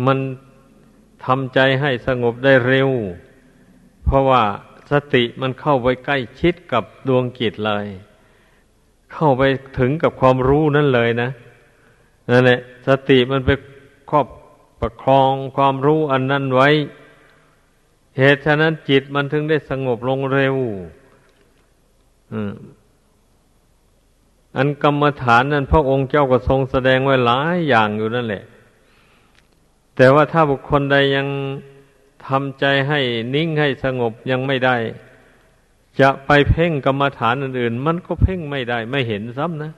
[0.06, 0.18] มัน
[1.24, 2.90] ทำใจให้สงบได้เร็ว
[4.04, 4.42] เพราะว่า
[4.90, 7.86] สติมันเข้าไปใกล้ชิดกับดวงกิจเลย
[9.12, 9.42] เข้าไป
[9.78, 11.30] ถึงกับความรู้นั่นเลยนะ
[12.30, 13.50] นั่นแหละสติมันไป
[14.10, 14.26] ครอบ
[14.80, 16.68] ประคองความรู้อันนั้นไว้
[18.18, 20.56] เหตุฉะนั้นจิตมันถึงได้สงบลงเร็ว
[24.56, 28.44] อันกรรมฐานนั้นพระองค์เจ้าก็ทรงแสดงไว้หลายอย่างอยู่นั่นแหละ
[29.96, 31.26] แต่ว่าถ้าบุคคลใดยัง
[32.26, 33.00] ทำใจให้
[33.34, 34.76] นิ่งให้สงบยังไม่ได้
[36.00, 39.72] จะไปเพ่งกรรมฐานอื่นๆ มันก็เพ่งไม่ได้ ไม่เห็นซ้ำนะ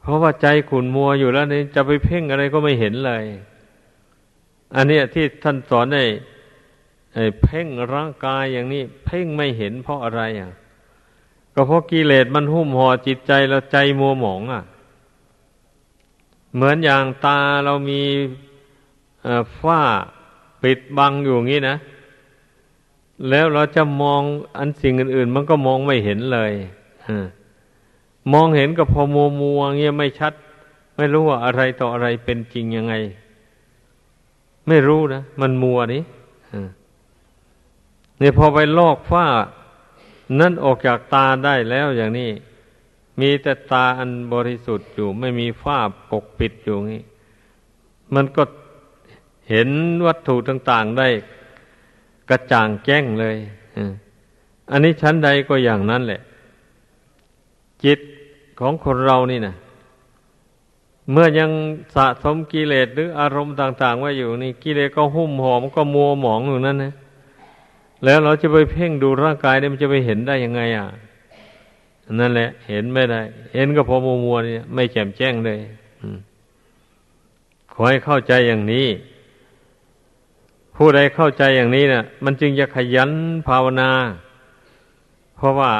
[0.00, 3.24] เพราะว่าใจขุนมัวอยู่แล้วนี่จะไปเพ่งอะไรก็ไม่เห็นเลย
[4.76, 6.04] อันนี้ที่ท่านสอนให้
[7.42, 10.52] เพ่งร่างกายอย่างนี้ เพ่งไม่เห็นเพราะอะไรอะ
[11.54, 14.62] ก็เพราะกิเลสมันหุ้มห่อจิตใจแล้วใจมัวหมองอะ
[16.54, 18.02] เหมือนอย่างตาเรามี
[19.60, 19.80] ฝ้า
[20.62, 21.76] ปิดบังอยู่งี้นะ
[23.28, 24.22] แล้วเราจะมอง
[24.58, 26.52] อันสิ่งอื่น ๆ มันก็มองไม่เห็นเลย
[28.32, 30.32] มองเห็นก็พอมัวมัวเงี้ยไม่ชัด
[30.96, 32.94] ไม่รู้ว่าอะไรต่ออะไรเป็นจริงยังไง
[34.68, 36.02] ไม่รู้นะ มันมัวนี่
[38.20, 39.26] เนี่ยพอไปลอกฝ้า
[40.40, 42.30] นั่นออกจากตาได้แล้วอย่างนี้
[43.20, 45.78] มีแต่ตาอันบริสุทธิ์อยู่ ไม่มีฝ้า
[46.10, 47.02] ปกปิดอยู่งี้
[48.14, 48.42] มันก็
[49.48, 49.68] เห็น
[50.06, 51.08] วัตถุต่าง ๆได้
[52.28, 53.36] กระจ่างแจ้งเลย
[54.70, 56.20] อันนี้ชั้นใดก็อย่างนั้นแหละ
[57.84, 58.00] จิต
[58.60, 59.54] ของคนเรานี่นะ
[61.10, 61.50] เมื่อยัง
[61.94, 66.92] สะสมกิเลสหรืออารมณ์ต่าง ๆ ไว้อยู่นี่กิเลสก็หุ้มหอมก็มัวหมองอยู่นั่นนะ
[68.04, 70.88] แล้วเราจะไปเพ่งดูร่างกายเนี่ยมันจะไปเห็นได้ยังไง อะ
[72.20, 73.20] นั่นแหละ เห็นไม่ได้
[73.54, 75.58] เห็นก็พอมัวมัวเนี่ยไม่แจ่มแจ้งเลย
[77.72, 78.86] ขอให้เข้าใจอย่างนี้
[80.76, 83.10] ผู้ใดเข้าใจอย่างนี้นะ่ะ มันจึงจะขยัน
[83.48, 83.90] ภาวนา
[85.36, 85.72] เพราะว่า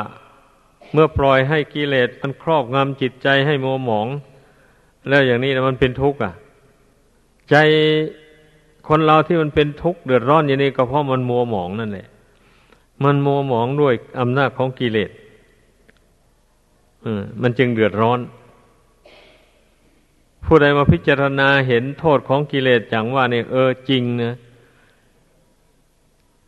[0.93, 4.09] เมื่อปล่อยให้กิเลสมันครอบงำจิตใจให้มัวหมอง
[5.09, 6.33] แล้วอย่างนี้นะมันเป็นทุกข์อะ
[7.51, 7.57] ใจ
[8.89, 12.09] คนเราที่มันเป็นทุกข์เดือดร้อนอย่างนี้ก็เพราะมันมัวหมองนั่นแหละ
[13.05, 15.11] มันมัวหมองด้วยอำนาจของกิเลส
[17.43, 18.21] มันจึงเดือดร้อน
[20.45, 24.35] ผู้ใดมาพิจารณาเห็นโทษของกิเลสอย่างว่าเนี่ยเออจริงนะ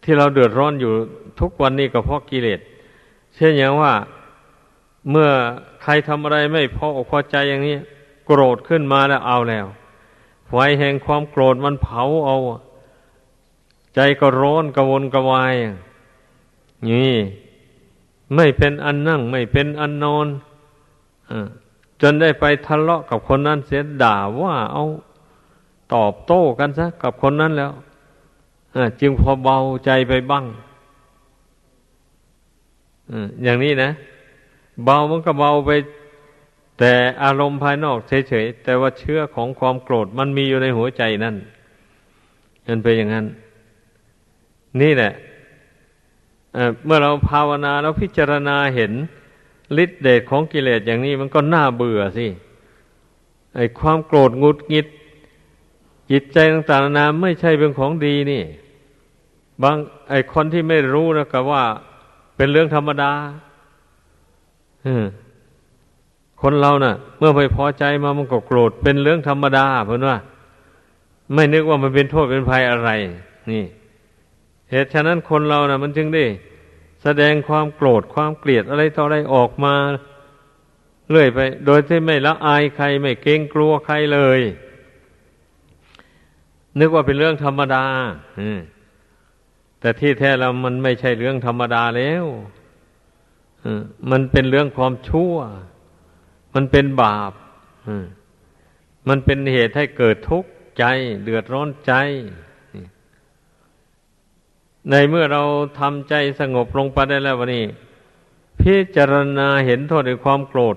[0.03, 0.93] ที่เราเดือดร้อนอยู่
[1.41, 2.61] ทุกวันนี้ก็เพราะกิเลส
[3.37, 3.93] เช่นอย่างว่า
[5.11, 5.31] เมื่อ
[5.83, 7.77] ใครทำอะไรไม่พออกพอใจอย่างนี้
[8.27, 9.67] โกรธขึ้นมาแล้วเอาแล้ว
[10.49, 12.37] ไฟแห่งความโกรธมันเผาเอา
[13.95, 15.55] ใจก็ร้อนกระวนกระวาย
[16.89, 17.15] นี่
[18.35, 20.27] ไม่เป็นอันนั่ง ไม่เป็นอันนอน
[21.31, 21.33] อ
[22.01, 24.85] จนได้ไปทะเลาะกับคนนั้นเสียด่าว่าเอา
[25.95, 27.73] ตอบโต้กันซะกับคนนั้นแล้ว
[29.01, 30.45] จึงพอเบาใจไปบ้าง
[33.43, 33.91] อย่างนี้นะ
[34.85, 35.71] เบามันก็เบาไป
[36.79, 36.93] แต่
[37.23, 41.37] อารมณ์ภายนอกเฉยๆแต่ว่าเชื้อของความโกรธมันมีอยู่ในหัวใจนั่น
[42.67, 43.27] มันเป็นอย่างนั้น
[44.81, 45.13] นี่แหละ
[46.85, 48.93] เมื่อเราภาวนาแล้วพิจารณาเห็น
[49.83, 52.27] ฤทธิเดชของกิเลสอย่างนี้มันก็น่าเบื่อสิ
[53.57, 54.87] ไอ้ความโกรธงุดงิด
[56.11, 58.43] จิตใจต่างๆนานาไม่ใช่เป็นของดีนี่
[59.63, 59.77] บาง
[60.11, 61.63] ไอ้คนที่ไม่รู้นะก็ว่า
[62.37, 63.13] เป็นเรื่องธรรมดา
[66.43, 70.19] คนเรานะ่ะ เมื่อไม่พอใจมามันก็โกรธเป็นเรื่องธรรมดาเพื่อนว่า
[71.35, 72.91] ไม่นึกว่ามันเป็นโทษเป็นภัยอะไร
[73.51, 73.65] นี่
[74.73, 76.25] เหตุฉะนั้นคนเรานะ่ะ มันจึงได้
[77.03, 79.75] แสดงความโกรธความเกลียดอะไรต่ออะไรออกมา
[81.11, 84.41] เรื่อยไป โดยที่ไม่ละอายใครไม่เกรงกลัวใครเลย
[86.81, 87.85] นึกว่าเป็นเรื่องธรรมดา
[89.81, 92.25] แต่ที่แท้แล้วมันไม่ใช่เรื่องธรรมดาแล้ว
[94.11, 95.35] มันเป็นเรื่องความชั่ว
[96.55, 97.33] มันเป็นบาป
[99.09, 100.85] มันเป็นเหตุให้เกิดทุกข์ใจ
[101.23, 101.93] เดือดร้อนใจ
[104.91, 105.43] ในเมื่อเรา
[105.79, 107.65] ทำใจสงบลงไปได้แล้ววันนี้
[108.61, 110.77] พิจารณาเห็นโทษในความโกรธ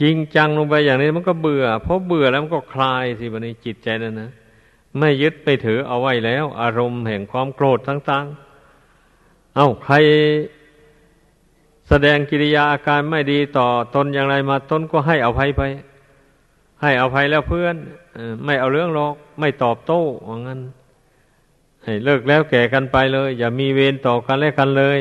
[0.00, 4.30] จริงจังลงไปอย่างนี้มันก็เบื่อเพราะเบื่อแล้วมันก็คลายสิวันนี้จิตใจนั่นนะ
[4.98, 9.94] ไม่ยึดไปถือเอาไว้แล้ว อารมณ์แห่งความโกรธทั้งๆ เอา้าใคร
[11.88, 15.62] แสดงกิริยาอาการไม่ดีต่อตนอย่างไรมาตนก็ให้อภัยไป
[16.82, 17.76] ให้อภัยแล้วเพื่อน
[18.44, 20.60] ไม่เอาเรื่องหรอก ไม่ตอบโต้ว่างั้น
[21.86, 25.00] ให้เลิกแล้วแก่กันไปเลย อย่ามีเวรต่อกันและกันเลย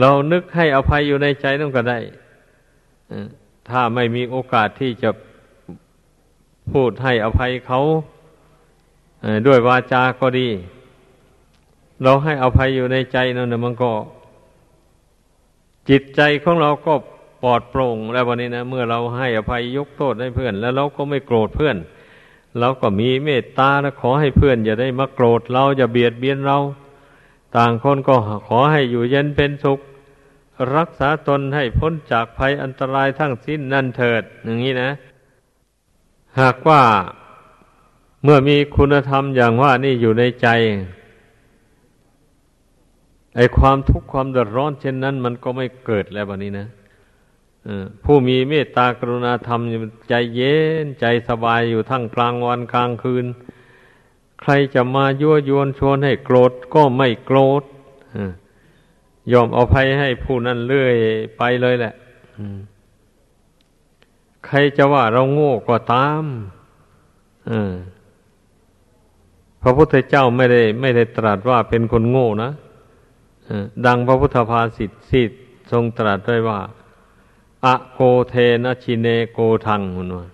[0.00, 1.98] เรานึกให้อภัยอยู่ในใจนั่นก็ได้
[3.70, 5.10] ถ้าไม่มีโอกาสที่จะ
[6.72, 7.80] พูดให้อภัยเขา
[9.46, 10.48] ด้วยวาจาก็ดี
[12.02, 13.92] เราให้อภัยอยู่ในใจนั่นนะมันก็
[15.90, 16.94] จิตใจของเราก็
[17.42, 21.76] ปลอดโปร่งแล้ววันนี้นะเมื่อเราให้อภัยยกโทษให้เพื่อน แล้วเราก็ไม่โกรธเพื่อน
[22.58, 26.58] เราก็มีเมตตาและขอให้เพื่อนอย่าได้มาโกรธเราอย่าเบียดเบียนเรา
[27.56, 28.14] ต่างคนก็
[28.48, 29.80] ขอให้อยู่เย็นเป็นสุข
[30.76, 34.90] รักษาตนให้พ้นจากภัยอันตรายทั้งสิ้นนั่นเถิด อย่างนี้นะ
[36.40, 36.82] หากว่า
[38.24, 40.48] เมื่อมีคุณธรรมอย่างว่านี่อยู่ในใจ
[43.36, 46.66] ไอความทุกข์ความเดือดร้อนเช่นนั้น มันก็ไม่เกิดแล้ววันนี้นะ
[48.04, 49.60] ผู้มีเมตตากรุณาธรรม
[50.08, 53.26] ใจเย็นใจสบายอยู่ทั้งกลางวันกลางคืน
[54.40, 57.62] ใครจะมายั่วยวนชวนให้โกรธก็ไม่โกรธ
[59.32, 60.94] ยอมเอาภัยให้ผู้นั้นเรื่อย
[61.36, 61.94] ไปเลยแหละ
[64.46, 66.24] ใครจะว่าเราโง่ก็ตาม
[69.62, 72.50] พระพุทธเจ้าไม่ได้ ไม่ได้ตรัสว่าเป็นคนโง่นะ
[73.86, 75.22] ดังพระพุทธภาษิตสิ
[75.70, 76.60] ทรงตรัสไว้ว่า
[77.64, 80.26] อะโกเทนะชิเนโกทังมันว่า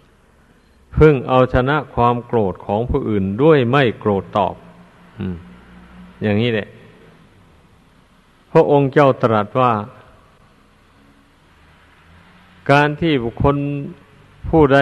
[0.97, 4.55] พึ่งเอาชนะความโกรธของผู้อื่นด้วยไม่โกรธตอบ
[6.23, 6.69] อย่างนี้แหละ
[8.53, 9.73] พระองค์เจ้าตรัสว่า
[12.71, 13.57] การที่บุคคล
[14.49, 14.79] ผู้ใด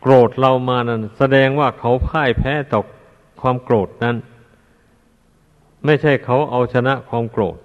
[0.00, 2.80] โกรธเรามานั้น แสดงว่าเขาพ่ายแพ้ต่อ
[3.40, 4.16] ความโกรธนั้น
[5.84, 7.58] ไม่ใช่เขาเอาชนะความโกรธ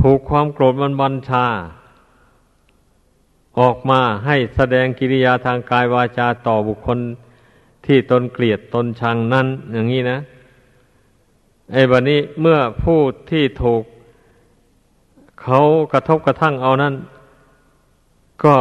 [0.00, 1.46] ถูกความโกรธมันบัญชา
[3.60, 6.98] ออกมาให้แสดงกิริยาทางกายวาจาต่อบุคคล
[7.86, 10.18] ที่ตนเกลียดตนชังนั้น อย่างนี้นะ
[11.72, 13.82] ไอ้บันนี้เมื่อผู้ที่ถูก
[15.42, 15.60] เขา
[15.92, 16.94] กระทบกระทั่งเอานั้น
[18.44, 18.56] ก็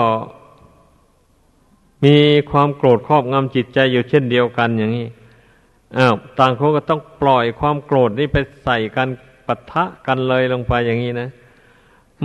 [2.06, 2.17] มี
[2.51, 5.08] ความโกรธครอบงำจิตใจอยู่เช่นเดียวกันอย่างนี้
[5.97, 9.08] อ้าวต่างคนก็ต้องปล่อยความโกรธนี้ไปใส่กัน
[9.47, 11.30] ปะทะกันเลยลงไปอย่างนี้นะ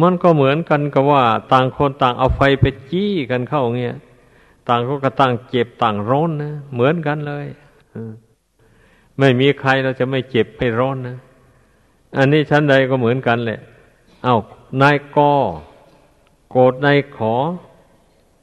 [0.03, 3.97] มันก็เหมือนกันกับว่า ต่างคนต่างเอาไฟไปจี้กันเข้าเงี้ย
[4.69, 7.47] ต่างคนก็ต่างเจ็บต่างร้อนนะเหมือนกันเลย
[9.19, 11.17] ไม่มีใครเราจะไม่เจ็บไม่ร้อนนะ
[12.17, 13.61] อันนี้ชั้นใดก็เหมือนกันแหละ
[14.25, 14.37] เอา
[14.83, 15.19] นายก
[16.51, 17.35] โกรธนายขอ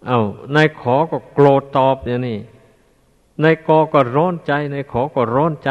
[0.07, 0.19] เอา
[0.55, 2.39] นายขอก็โกรธตอบอย่างนี้
[3.43, 5.69] นายกอก็ร้อนใจนายขอก็ร้อนใจ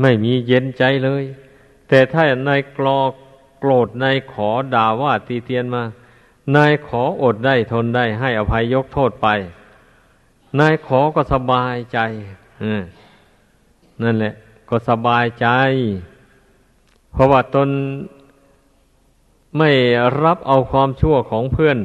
[0.00, 1.24] ไม่มีเย็นใจเลย
[1.88, 3.00] แต่ถ้านายกรอ
[3.60, 5.82] โกรธนายขอด่าว่าตีเตียนมา
[6.56, 9.28] นายขออดได้ทนได้ให้อภัยยกโทษไป
[10.58, 11.98] นายขอก็สบายใจ
[14.02, 14.34] นั่นแหละ
[14.68, 15.46] ก็สบายใจ
[17.12, 17.68] เพราะว่าตน
[19.58, 19.70] ไม่
[20.22, 21.78] รับเอาความชั่วของเพื่อน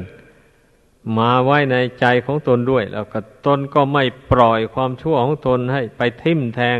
[1.18, 6.78] มาไว้ในใจของตนด้วย แล้วก็ตนก็ไม่ปล่อยความชั่วของตนให้ไปทิ่มแทง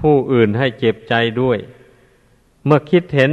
[0.00, 1.58] ผู้อื่นให้เจ็บใจด้วย
[2.64, 3.32] เมื่อคิดเห็น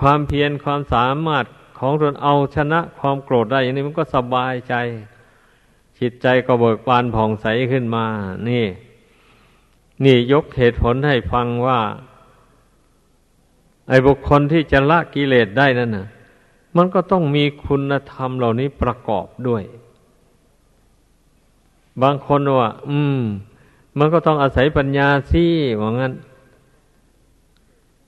[0.00, 1.44] ความเพียรความสามารถ
[1.78, 4.74] ของตนเอาชนะความโกรธได้อย่างนี้มันก็สบายใจ
[5.98, 8.04] จิตใจก็เบิกบานผ่องใสขึ้นมา
[8.48, 8.66] นี่
[10.04, 11.80] นี่ยกเหตุผลให้ฟังว่า
[13.88, 16.06] ไอ้บุคคลที่จะละกิเลสได้นั่นน่ะ
[16.76, 19.62] มันก็ต้องมีคุณธรรมเหล่านี้ประกอบด้วย
[22.02, 23.20] บางคนว่า อืม
[23.98, 25.44] มันก็ต้องอาศัยปัญญาสิ
[25.80, 26.12] ว่างั้น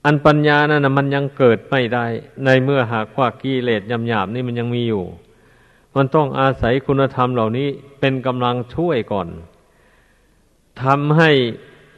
[0.07, 2.07] อันปัญญานั่นนะมันยังเกิดไม่ได้
[2.45, 5.05] ในเมื่อหากว่ากิเลสยำๆนี่มันยังมีอยู่
[5.97, 7.69] มันต้องอาศัยคุณธรรมเหล่านี้
[8.01, 9.29] เป็นกำลังช่วยก่อน
[10.83, 11.31] ทำให้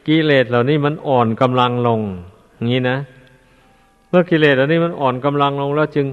[0.07, 2.01] กิเลสเหล่านี้มันอ่อนกำลังลง
[2.65, 2.97] งี้นะ
[4.09, 6.07] เมื่อกิเลสอันนี้มันอ่อนกำลังลงแล้วจึง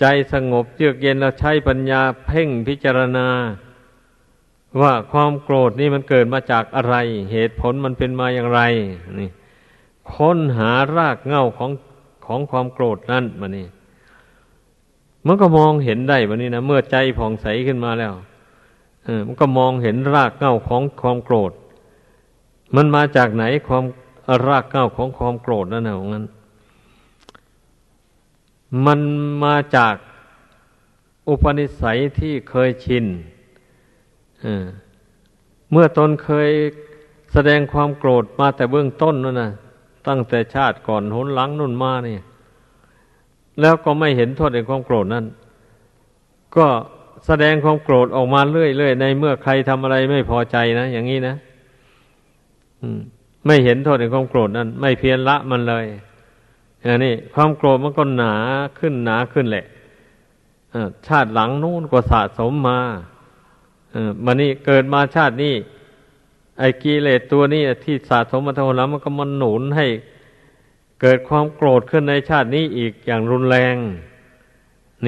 [0.00, 3.26] ใจสงบเยือกเย็นเราใช้ปัญญาเพ่งพิจารณา
[4.80, 6.96] ว่าความโกรธนี่มันเกิดมาจากอะไร
[7.32, 8.60] เหตุผลมันเป็นมาอย่างไร
[9.20, 9.30] นี่
[10.14, 11.70] ค้นหารากเง้าของ
[12.26, 13.66] ของความโกรธนั่นมานี่
[15.26, 18.12] มันก็มองเห็นได้วันนี้นะเมื่อใจผ่องใสขึ้นมาแล้ว
[19.04, 21.52] เออมันก็มองเห็นรากเง้าของความโกรธ
[22.76, 23.84] มันมาจากไหนความ
[24.46, 26.26] รากเง้าของความโกรธนั่นนะของนั้น
[28.86, 29.00] มัน
[29.44, 29.94] มาจาก
[31.28, 33.04] อุปนิสัยที่เคยชิน
[35.70, 36.50] เมื่อตนเคย
[37.32, 39.50] แสดงความโกรธมาแต่เบื้องต้นนั่นนะ
[40.06, 42.22] ตั้งแต่ชาติก่อนหนหลังนุ่นมาเนี่ย
[43.60, 45.24] แล้วก็ไม่เห็นโทษในความโกรธนั้น
[46.56, 46.66] ก็
[47.26, 51.34] แสดงความโกรธออกมาเรื่อยๆในเมื่อใครทำอะไรไม่พอใจนะอย่างนี้นะ
[53.46, 55.86] ไม่เห็นโทษในความโกรธนั้นไม่เพียรละมันเลย
[56.84, 58.34] อย่างนี้ความโกรธมันก็หนา
[58.78, 59.66] ขึ้นหนาขึ้นแหละ
[61.06, 62.78] ชาติหลังนู้นก็สะสมมา
[63.92, 65.54] เออมันนี่เกิดมาชาตินี้
[66.58, 69.86] ไอ้กิเลสตัวนี้ที่สะสมมาทั้งหมดแล้วมันก็มันหนุนให้
[71.00, 73.76] เกิดความโกรธขึ้นในชาตินี้อีกอย่างรุนแรง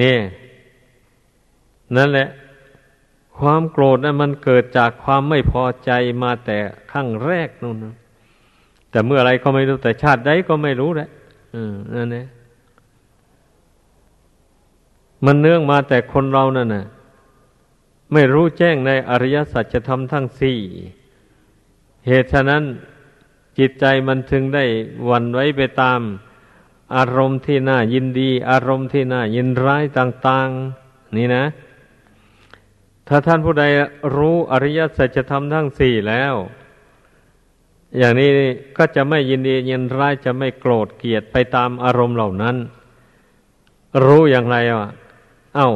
[0.01, 0.17] นี่
[1.95, 2.27] นั่นแหละ
[3.37, 5.91] ความโกรธนั้นมันเกิดจากความไม่พอใจ
[6.23, 6.57] มาแต่
[6.91, 7.75] ขั้งแรกนู่น
[8.91, 11.09] แต่เมื่ออะไรก็ไม่รู้แต่ชาติใดก็ไม่รู้แหละ
[11.55, 12.27] อืมนั่นเอง
[15.25, 16.85] มันเนื่องมาแต่คนเรานั่นนะ
[18.13, 20.59] ไม่รู้แจ้งในอริยสัจธรรมทั้งสี่
[22.07, 22.63] เหตุฉะนั้น
[23.57, 24.65] จิตใจมันถึงได้
[25.09, 25.99] วันไว้ไปตาม
[26.95, 30.49] อารมณ์ที่น่ายินดี อารมณ์ที่น่ายินร้ายต่าง
[30.83, 31.45] ๆ นี่นะ
[33.07, 33.63] ถ้าท่านผู้ใด
[34.15, 36.35] รู้อริยสัจธรรมทั้งสี่แล้ว
[37.97, 38.29] อย่างนี้
[38.77, 42.55] ก็จะไม่ยินดียินร้ายจะไม่โกรธเกลียดไปตามอารมณ์เหล่านั้น
[44.05, 44.89] รู้อย่างไรวะ
[45.55, 45.69] เอา้า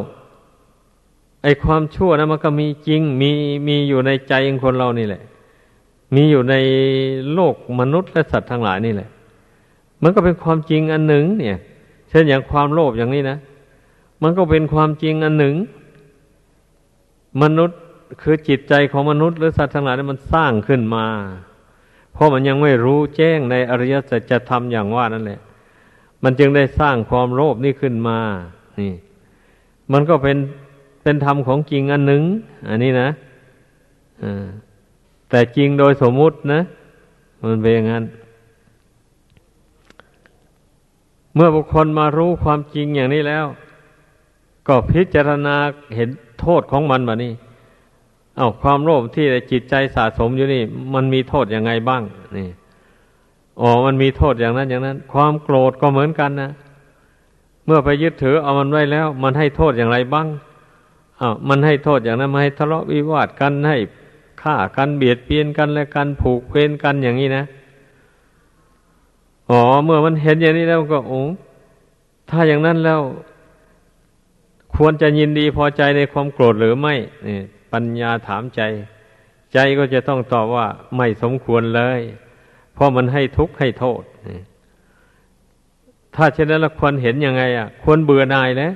[1.44, 3.32] ไอความชั่วนะมันก็มีจริงมี
[3.68, 5.24] มีอยู่ในใจของคนเรานี่แหละ
[6.16, 6.56] มีอยู่ใน
[7.34, 9.10] โลกมนุษย์และสัตว์ทั้งหลายนี่แหละ
[10.04, 11.58] มันก็เป็นความจริงอันหนึ่ง เนี่ย
[12.10, 13.38] เช่นอย่างความโลภอย่างนี้นะ
[14.24, 15.56] มันก็เป็นความจริงอันหนึ่ง
[17.42, 17.80] มนุษย์
[18.22, 21.06] คือจิตใจของมนุษย์หรือสัตว์ทั้งหลายนี่มันสร้างขึ้นมา
[22.14, 25.40] เพราะมันยังไม่รู้แจ้งในอริยสัจธรรมอย่างว่านั่นแหละ
[26.24, 28.20] มันจึงได้สร้างความโลภนี่ขึ้นมา
[28.80, 28.94] นี่
[29.94, 30.38] มันก็เป็น
[31.04, 32.24] เป็นธรรมของจริงอันหนึ่ง
[32.70, 33.10] อันนี้นะ
[34.24, 34.46] อ่า
[35.30, 36.62] แต่จริงโดยสมมุตินะ
[37.44, 38.06] มันเป็นอย่างนั้น
[41.36, 43.46] เมื่อบุคคลมารู้ความจริงอย่างนี้แล้ว
[44.68, 45.56] ก็พิจารณา
[45.96, 46.10] เห็น
[46.40, 47.34] โทษของมันแบบนี้
[48.38, 50.64] เอาความโลภที่จิตใจสะสมอยู่นี่
[50.94, 52.02] มันมีโทษยังไงบ้าง
[52.38, 52.50] นี่
[53.62, 56.52] อ๋อมันมีโทษอย่างนั้นอย่างนั้น ความโกรธก็เหมือนกันนะ
[57.66, 60.28] เมื่อไปยึดถือเอามันไว้แล้ว มันให้โทษอย่างไรบ้าง
[61.22, 63.78] อ้าวมันให้โทษอย่างนั้นมาให้ทะเลาะวิวาทกันให้
[64.46, 67.44] ฆ่ากันเบียดเบียนกันและกันผูกเวรกันอย่างนี้นะ
[69.50, 71.22] อ๋อเมื่อมันเห็นอย่างนี้แล้วก็โอ้
[72.30, 73.02] ถ้าอย่างนั้นแล้ว
[74.76, 76.96] ควรจะยินดีพอใจในความโกรธหรือไม่
[77.28, 77.40] นี่
[77.72, 78.62] ปัญญาถามใจ
[79.54, 80.66] ใจก็จะต้องตอบว่า
[80.98, 82.00] ไม่สมควรเลย
[82.74, 84.04] เพราะมันให้ทุกข์ให้โทษ
[86.16, 88.74] ถ้าเช่นนั้นเราควรเห็นยังไง อะ ควรเบื่อหน่ายแล้ว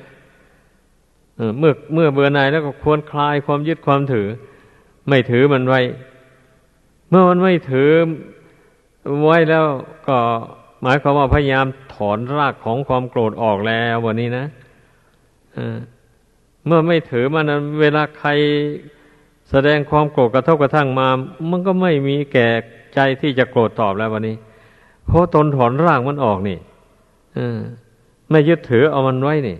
[1.60, 4.28] เมื่อเมื่อเบื่อหน่ายแล้วก็ควรคลายความยึดความถือ
[5.10, 5.82] ไม่ถือมันไว้
[7.10, 7.92] เมื่อมันไม่ถือ
[9.26, 9.66] ไว้แล้ว
[10.08, 10.18] ก็
[10.82, 14.46] หมายความว่าพยายามถอนรากของความโกรธออกแล้ววันนี้นะ
[16.66, 17.46] เมื่อไม่ถือมัน
[17.82, 18.30] เวลาใคร
[19.50, 21.08] แสดงความโกรธกระทบกระทั่งมา
[21.52, 22.50] มันก็ไม่มีแก่
[22.96, 24.36] ใจที่จะโกรธตอบแล้ววันนี้
[25.08, 26.58] เพราะตนถอนรากมันออกนี่
[28.32, 29.58] ไม่ยึดถือเอามันไว้นี่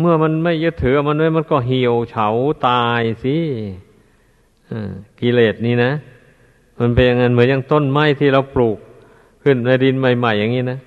[0.00, 2.28] เมื่อมันไม่ยึดถือเอามันไว้ มันก็เหี่ยวเฉา
[2.68, 3.36] ตายสิ
[5.20, 5.92] กิเลสนี่นะ
[6.78, 8.78] มันเป็นอย่างนั้นเหมือนอย่างต้นไม้ที่เราปลูก
[9.42, 10.78] ขึ้นในดินใหม่ ๆ อย่างนี้นะ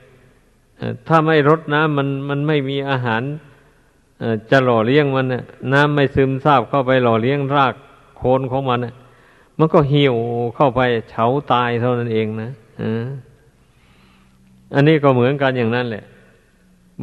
[1.08, 3.22] ถ้าไม่รดน้ำมันมันไม่มีอาหาร
[4.52, 5.26] จะหล่อเลี้ยงมัน
[5.74, 7.74] น้ำไม่ซึมซาบเข้าไปหล่อเลี้ยงราก
[8.18, 8.80] โคนของมัน
[9.58, 10.16] มันก็เหี่ยว
[10.56, 12.50] เข้าไปเฉาตายเท่านั้นเองนะ
[14.74, 16.06] อันนี้ก็เหมือนกันอย่างนั้นแหละ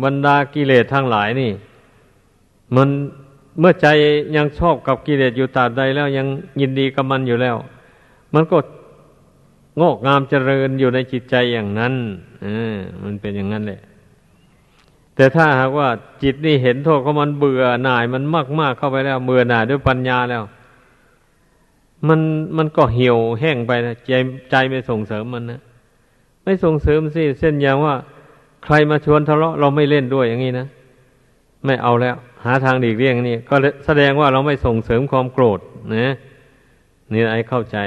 [0.03, 1.51] บรรดากิเลสทั้งหลายนี่
[2.77, 2.89] มัน
[3.59, 3.87] เมื่อใจ
[4.37, 6.27] ยังชอบกับกิเลสอยู่ตราบใดแล้วยัง
[6.61, 7.57] ยินดีกับมันอยู่แล้ว
[8.35, 8.57] มันก็
[9.81, 11.95] งอกงามเจริญอยู่ในจิตใจอย่างนั้น
[12.45, 12.47] อ
[13.05, 13.81] มันเป็นอย่างนั้นแหละ
[15.17, 15.89] แต่ถ้าหากว่า
[16.23, 20.43] จิตนี่เห็นโทษของมันเบื่อหน่ายมันมากมากเข้าไปแล้วเบื่อหน่ายด้วยปัญญาแล้ว
[22.09, 22.21] มัน
[22.57, 24.13] มันก็เหี่ยวแห้งไปนะใจ
[24.51, 25.61] ใจไม่ส่งเสริมมันนะ
[26.45, 27.95] ไม่ส่งเสริมสิเส้นอย่างว่า
[28.65, 30.67] ใครมาชวนทะเลาะเราไม่เล่นด้วยอย่างนี้นะ
[31.65, 33.55] ไม่เอาแล้ว หาทางดีกเลี่ยงนี่ก็
[33.87, 35.61] แสดงว่าเราไม่ส่งเสริมความโกรธ
[35.97, 36.15] นะ
[37.13, 37.79] นี่ไอ้เข้าใจ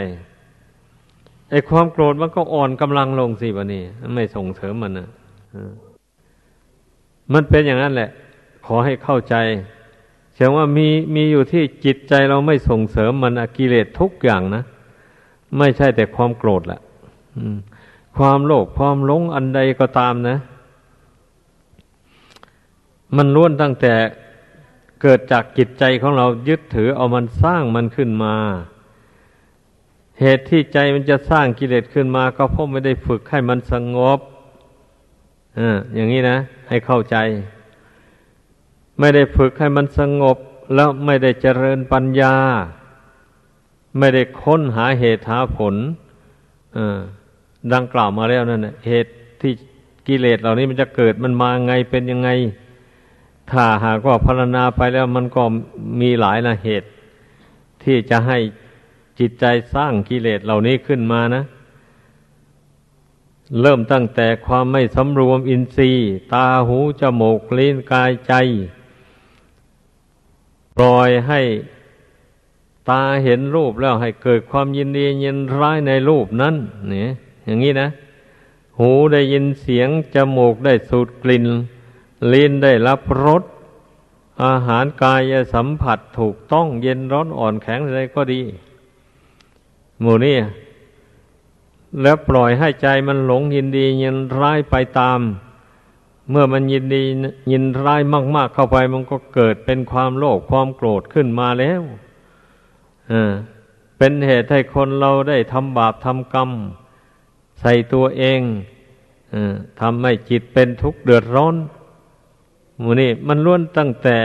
[1.52, 3.84] ไอ้ความโกรธมันก็อ่อนกำลังลงสิบะนี่
[4.16, 5.10] ไม่ส่งเสริมมันนะ
[7.34, 8.10] มันเป็นอย่างนั้นแหละ
[8.66, 9.36] ขอให้เข้าใจ
[10.34, 14.64] เชื่อว่ามีมีอยู่ที่จิตใจเราไม่ส่งเสริมมันกิเลสทุกอย่างนะ
[15.58, 16.82] ไม่ใช่แต่ความโกรธแหละ
[18.18, 20.38] ความโลภความหลงอันใดก็ตามนะ
[23.18, 23.94] มันล้วนตั้งแต่
[25.08, 28.36] เกิดจากจิตใจของเรายึดถือเอามันสร้างมันขึ้นมา
[30.20, 34.20] เหตุที่ใจมันจะสร้างกิเลสขึ้นมา ก็เพราะไม่ได้ฝึกให้มันสงบ
[35.60, 36.38] อ่าอย่างนี้นะ
[36.70, 37.18] ให้เข้าใจ
[39.00, 40.38] ไม่ได้ฝึกให้มันสงบ
[40.76, 42.36] แล้วไม่ได้เจริญปัญญา
[44.00, 45.76] ไม่ได้ค้นหาเหตุหาผล
[47.74, 49.52] ดังกล่าวมาแล้วนั่นเหตุที่
[50.08, 52.32] กิเลสเหล่านี้มันจะเกิดมันมาไงเป็นยังไง
[53.52, 55.44] ถ้าหากว่าพารณาไปแล้วมันก็
[56.02, 56.90] มีหลายนะเหตุ
[57.84, 58.38] ที่จะให้
[59.20, 61.44] จิตใจสร้างกิเลสเหล่านี้ขึ้นมานะ
[63.62, 68.34] เริ่มตั้งแต่ความไม่สำรวมอินทรีย์ ตาหูจมูกลิ้นกายใจ
[70.78, 71.42] ปล่อยให้
[72.90, 76.56] ตาเห็นรูปแล้วให้เกิดความยินดียินร้ายในรูปนั้น
[76.90, 77.10] เนี่ย
[77.46, 77.90] อย่างนี้นะ
[78.80, 81.46] หูได้ยินเสียงจมูกได้สูดกลิ่น
[82.34, 83.44] ลิ้นได้รับรส
[84.44, 88.42] อาหารกายสัมผัสถูกต้องเย็นร้อนอ่อนแข็งอะไรก็ดี
[90.02, 90.38] หมู่นี้
[92.02, 95.20] แล้วปล่อยให้ใจมันหลงยินดียินร้ายไปตาม
[96.30, 97.04] เมื่อมันยินดี
[97.52, 98.02] ยินร้าย
[98.36, 101.82] มากๆเข้าไป มันก็เกิดเป็นความโลภความโกรธขึ้นมาแล้ว
[103.12, 103.32] อ่า
[103.98, 106.50] เป็นเหตุให้คนเราได้ทำบาปทำกรรม
[107.62, 108.42] ใส่ตัวเอง
[109.34, 109.36] อ
[109.82, 111.56] ทำให้จิตเป็นทุกข์เดือดร้อน
[112.82, 114.18] มูนี่มันล้วนตั้งแต่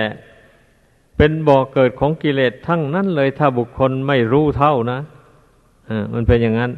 [1.17, 4.99] เป็นบ่อเกิดของกิเลสทั้งนั้นเลยถ้าบุคคลไม่รู้เท่านะ
[6.15, 6.73] มันเป็นอย่างนั้น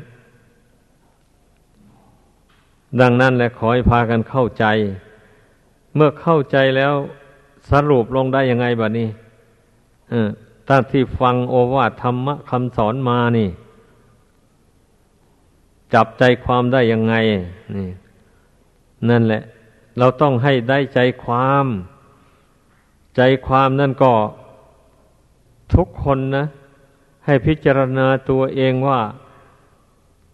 [3.00, 4.64] ดังนั้นแหละขอให้พากันเข้าใจ
[5.94, 6.94] เมื่อเข้าใจแล้ว
[7.70, 9.08] สรุปลงได้ยังไงบัดนี้
[10.68, 13.48] ตั้งที่ฟังโอวาทธรรมะคำสอนมานี่
[15.94, 17.14] จับใจความได้ยังไง
[17.76, 17.88] นี่
[19.08, 19.42] นั่นแหละ
[19.98, 21.66] เราต้องให้ได้ใจความ
[23.16, 24.12] ใจความนั่นก็
[25.74, 26.46] ทุกคนนะ
[27.26, 29.00] ให้พิจารณาตัวเองว่า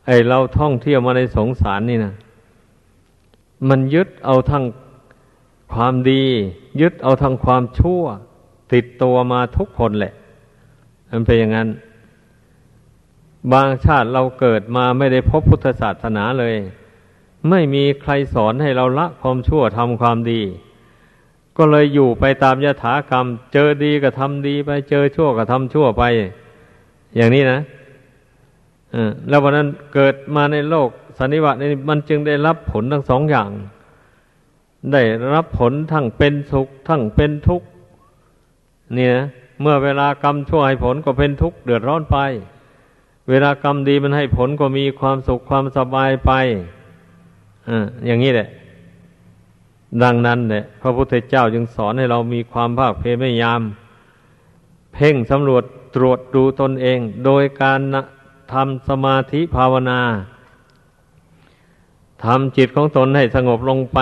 [0.06, 2.14] ไอเราท่องเที่ยวมาในสงสารนี่นะ
[3.68, 4.64] มันยึดเอาทั้ง
[5.74, 6.24] ความดี
[6.80, 8.02] ยึดเอาทั้งความชั่ว
[8.72, 10.14] ติดตัวมาทุกคนแหละ
[11.10, 11.68] มันเป็นอย่างนั้น
[13.52, 16.54] บางชาติเราเกิดมาไม่ได้พบพุทธศาสนาเลย
[17.50, 20.42] ไม่มีใครสอนให้เราละความชั่วทำความดี
[21.56, 26.02] ก็เลยอยู่ไปตามยถากรรม เจอดีก็ทำดีไป เจอชั่วก็ทำชั่วไป
[27.16, 27.60] อย่างนี้นะ
[29.28, 33.50] แล้ววันนั้นเกิดมาในโลกสันนิบาตนี้มันจึงได้รับผลทั้งสองอย่าง
[34.92, 35.02] ได้
[35.34, 37.66] รับผลทั้งเป็นสุข ทั้งเป็นทุกข์
[38.96, 39.24] นี่นะ
[39.60, 42.16] เมื่อเวลากรรมชั่วให้ผลก็เป็นทุกข์เดือดร้อนไป
[43.28, 46.32] เวลากรรมดีมันให้ผลก็มีความสุขความสบายไป
[48.06, 48.48] อย่างนี้แหละ
[50.02, 53.60] ดังนั้นเนี่ยพระพุทธเจ้าจึงสอนให้เรามีความภาคเพียรพยายาม
[54.94, 55.64] เพ่งสำรวจ
[55.94, 57.80] ตรวจดูตนเอง โดยการ
[58.52, 60.00] ทำสมาธิภาวนา
[62.24, 63.98] ทำจิตของตนให้สงบลงไป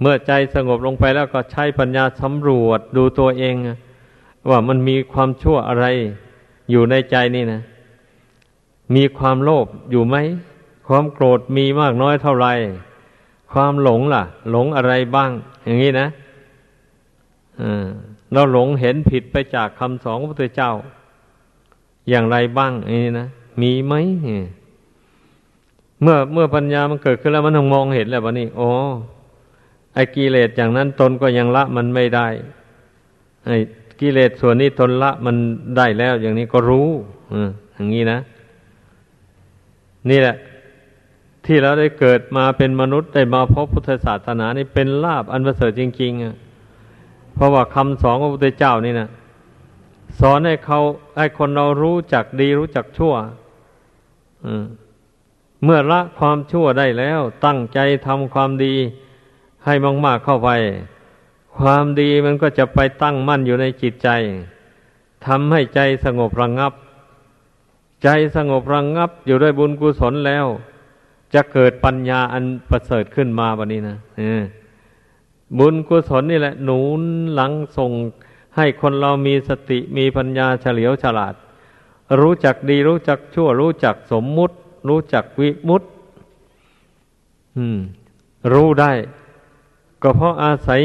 [0.00, 3.54] เมื่อใจสงบลงไปแล้วก็ใช้ปัญญาสำรวจดูตัวเอง
[4.50, 5.86] ว่ามันมีความชั่วอะไร
[6.70, 7.60] อยู่ในใจนี่นะ
[8.94, 10.16] มีความโลภอยู่ไหม
[10.86, 12.52] ความโกรธมีมากน้อยเท่าไหร่
[13.52, 15.30] ความหลงล่ะ หลงอะไรบ้าง
[15.64, 16.06] อย่างนี้นะ
[18.32, 20.72] เราหลงเห็นผิดไปจากคำสอนของพระพุทธเจ้า
[22.08, 23.28] อย่างไรบ้างอย่างนี้นะ
[23.62, 23.94] มีไหม
[26.02, 28.68] เมื่อเมื่อปัญญามันเกิดขึ้นแล้วมันต้องมองเห็นแล้ววะนี่โอ้
[29.94, 32.28] ไอ้กิเลสอย่างนั้นตนก็ยังละมันไม่ได้
[33.46, 33.56] ไอ้
[34.00, 35.36] กิเลสส่วนนี้ตนละมัน
[35.76, 36.88] ได้แล้ว อย่างนี้ก็รู้
[37.74, 38.18] อย่างนี้นะ
[40.10, 40.36] นี่แหละ
[41.46, 46.34] ที่เราได้เกิดมาเป็นมนุษย์ได้มาพบพุทธศาสนานี่เป็นลาบอันประเสริฐจริงๆอะ
[47.34, 49.08] เพราะว่าคำสอนของพระพุทธเจ้านี่นะ
[50.20, 50.80] สอนให้เขา
[51.18, 53.14] ให้คนเรารู้จักดีรู้จักชั่ว
[55.64, 58.74] เมื่อละความชั่วได้แล้ว ตั้งใจทำความดี
[59.64, 59.74] ให้
[60.04, 60.50] มากๆเข้าไป
[61.58, 64.08] ความดีมันก็จะไปตั้งมั่นอยู่ในจิตใจ
[65.26, 66.72] ทำให้ใจสงบระงงับ
[68.02, 70.46] ใจสงบระงงับอยู่ด้วยบุญกุศลแล้ว
[71.34, 73.96] จะเกิดปัญญาอันประเสริฐขึ้นมาวันนี้นะ
[75.58, 77.02] บุญกุศลนี่แหละ หนุน
[77.34, 77.92] หลังส่ง
[78.56, 81.34] ให้คนเรามีสติมีปัญญาเฉลียวฉลาด
[82.20, 84.54] รู้จักดีรู้จักชั่ว รู้จักสมมุติ
[84.88, 85.86] รู้จักวิมุติ
[88.52, 88.92] รู้ได้
[90.02, 90.82] ก็เพราะอาศัย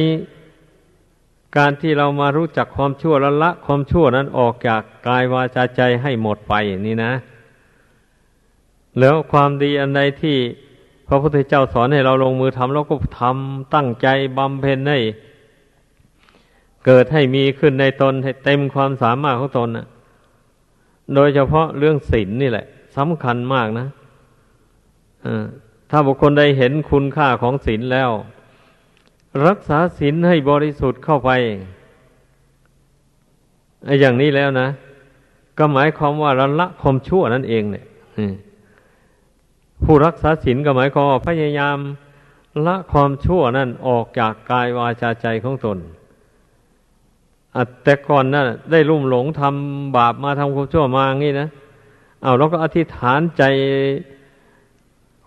[1.57, 6.53] การที่เรามารู้จักความชั่วละละ ความชั่วนั้นออกจากกายวาจาใจให้หมดไป
[6.87, 7.11] นี่นะ
[8.99, 10.37] แล้วความดีอันใดที่
[11.07, 14.99] พระพุทธเจ้าสอนให้เราลงมือทำเราก็ทำตั้งใจบำเพ็ญให้
[16.85, 19.87] เกิดให้มีขึ้นในตนให้เต็มความสามารถของตนนะ
[21.15, 22.65] โดยเฉพาะเรื่องศีลนนี่แหละ
[22.97, 23.87] สำคัญมากนะ
[25.89, 28.09] ถ้าบุคคลได้เห็นคุณค่าของศีลแล้ว
[29.47, 31.29] รักษาศีลให้บริสุทธิ์เข้าไป
[33.85, 34.67] ไอ้อย่างนี้แล้วนะ
[35.57, 37.85] ก็หมายความว่าระละความชั่วนั่นเองเนี่ย
[39.83, 41.77] ผู้รักษาศีลก็หมายความว่าพยายาม
[42.65, 45.77] ละความชั่วนั่นออกจากกายวาจาใจของตน
[47.83, 51.47] แต่ก่อนนั่นได้ลุ่มหลงทำบาปมาทำความชั่วมาอย่างนี้นะ
[52.21, 53.43] เอาเราก็อธิษฐานใจ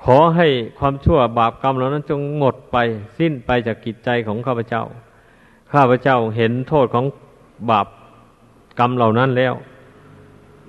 [0.04, 0.46] ขอให้
[0.78, 2.76] ความชั่วบาปกรรมเหล่านั้นจงหมดไป
[3.18, 4.84] สิ้นไปจากกิจใจของข้าพเจ้า
[5.72, 7.04] ข้าพเจ้าเห็นโทษของ
[7.70, 7.86] บาป
[8.78, 9.54] กรรมเหล่านั้นแล้ว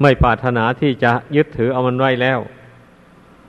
[0.01, 2.39] ไม่ปรารถนาที่จะยึดถือเอามันไว้แล้ว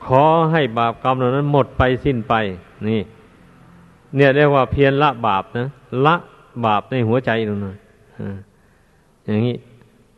[0.06, 2.34] ขอให้บาปกรรมเหล่านั้นหมดไปสิ้นไป
[2.88, 3.00] นี่
[4.16, 5.68] เนี่ยเรียกว่าเพียรละบาปนะ
[6.06, 6.14] ละ
[6.64, 7.76] บาปในหัวใจหน่อย
[9.26, 9.56] อย่างนี้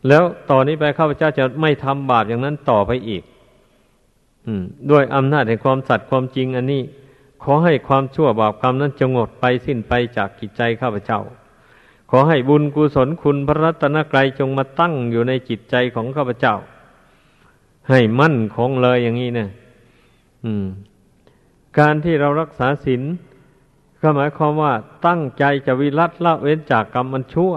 [0.07, 3.23] แล้วต่อนนี้ไปข้าพเจ้าจะไม่ทำบาปอย่างนั้นต่อไปอีก
[4.45, 4.47] อ
[4.91, 6.81] ด้วยอำนาจแห่งความสัตย์ความจริง อันนี้
[7.43, 11.21] ขอให้ความชั่วบาปกรรมนั้นจงหมดไปสิ้นไปจากกิจใจข้าพเจ้า
[12.09, 16.55] ขอให้บุญกุศลคุณพระรัตนกรัยจงมาตั้งอยู่ในจิตใจของข้าพเจ้า
[17.89, 19.49] ให้มั่นคงเลยอย่างนี้เนะ
[21.79, 23.01] การที่เรารักษาศีล
[24.01, 24.73] ก็หมายความว่า
[25.07, 27.53] ตั้งใจจะวิรัตละเว้นจากกรรมมันชั่ว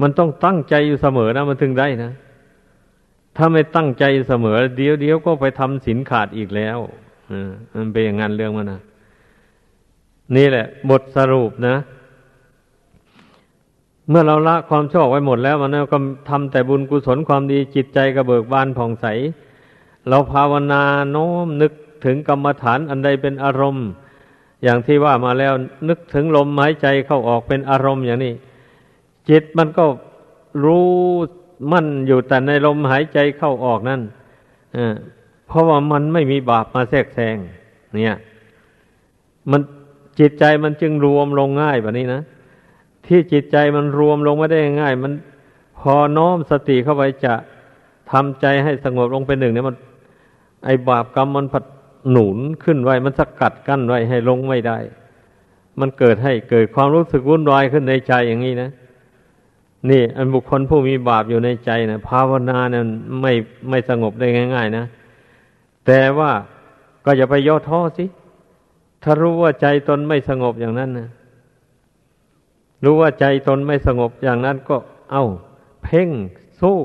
[0.00, 2.12] มันต้องตั้งใจอยู่เสมอนะมันถึงได้นะ
[3.36, 6.78] ถ้าไม่ตั้งใจเสมอ เดี๋ยวเดี๋ยวก็ไปทำศีลขาดอีกแล้ว
[7.76, 8.80] มันเป็นอย่างนั้นเรื่องมันนะ
[10.36, 11.76] นี่แหละ บทสรุปนะ
[14.08, 19.06] เมื่อเราละความชอบไว้หมดแล้ว มันก็ทำแต่บุญกุศลความดีจิตใจกระเบิกบานผ่องใส
[20.08, 21.72] เราภาวนาโน้มนึก
[22.04, 23.86] ถึงกรรมฐานอันใดเป็นอารมณ์
[24.62, 25.52] อย่างที่ว่ามาแล้ว
[25.88, 28.34] นึกถึงลมหายใจเข้าออกเป็นอารมณ์อย่างนี้
[29.28, 29.84] จิตมันก็
[30.64, 30.88] รู้
[31.72, 34.00] มั่นอยู่แต่ในลมหายใจเข้าออกนั่น
[35.46, 37.36] เพราะว่ามันไม่มีบาปมาแทรกแซง
[37.94, 38.16] เนี่ย
[39.50, 39.60] มัน
[40.20, 42.22] จิตใจมันจึงรวมลงง่ายแบบนี้นะ
[43.06, 45.12] ที่จิตใจมันรวมลงไม่ได้ง่าย มัน
[45.78, 47.34] พอน้อมสติเข้าไปจะ
[48.10, 49.76] ทำใจให้สงบลงเป็นหนึ่งเนี่ยมัน
[50.64, 51.64] ไอบาปกรรมมันผัด
[52.10, 54.78] หนุนขึ้นไว้ มันสกัดกั้นไว้ให้ลงไม่ได้
[55.80, 58.70] มันเกิดให้เกิดความรู้สึกวุ่นวายขึ้นในใจอย่างนี้นะ
[59.90, 62.84] นี่ อันบุคคลผู้มีบาปอยู่ในใจนะภาวนาเนี่ย
[63.22, 63.32] ไม่
[63.70, 64.84] ไม่สงบได้ง่าย ๆ นะ
[65.86, 66.32] แต่ว่า
[67.04, 68.04] ก็อย่าไปย่อท้อสิ
[69.02, 71.08] ถ้ารู้ว่าใจตนไม่สงบอย่างนั้นนะ
[72.84, 74.76] รู้ว่าใจตนไม่สงบอย่างนั้นก็
[75.12, 75.24] เอา้า
[75.82, 76.08] เพ่ง
[76.60, 76.78] สู้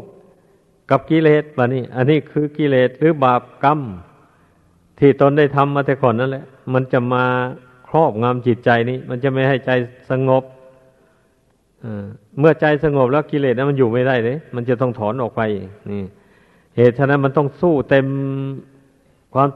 [0.93, 3.79] กับกิเลสบะนี่อันนี้คือกิเลสหรือบาปกรรม
[4.99, 7.23] ที่ตนได้ทำมาแต่ก่อนนั่นแหละ มันจะมา
[7.87, 9.71] ครอบงำจิตใจนี้ มันจะไม่ให้ใจ
[10.09, 10.43] สงบ
[12.39, 15.41] เมื่อใจสงบแล้วกิเลสนั้นมันอยู่ไม่ได้เลยมันจะต้องถอนออกไป
[15.91, 16.03] นี่
[16.77, 18.07] เหตุฉะนั้นมันต้องสู้เต็ม
[19.33, 19.49] ความ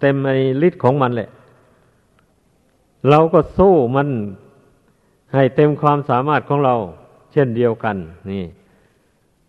[0.00, 1.28] เต็มไอ้ฤทธิ์ของมันแหละ
[3.10, 4.08] เราก็สู้มัน
[5.34, 6.74] ให้เต็มความสามารถของเรา
[7.32, 7.96] เช่นเดียวกัน
[8.30, 8.44] นี่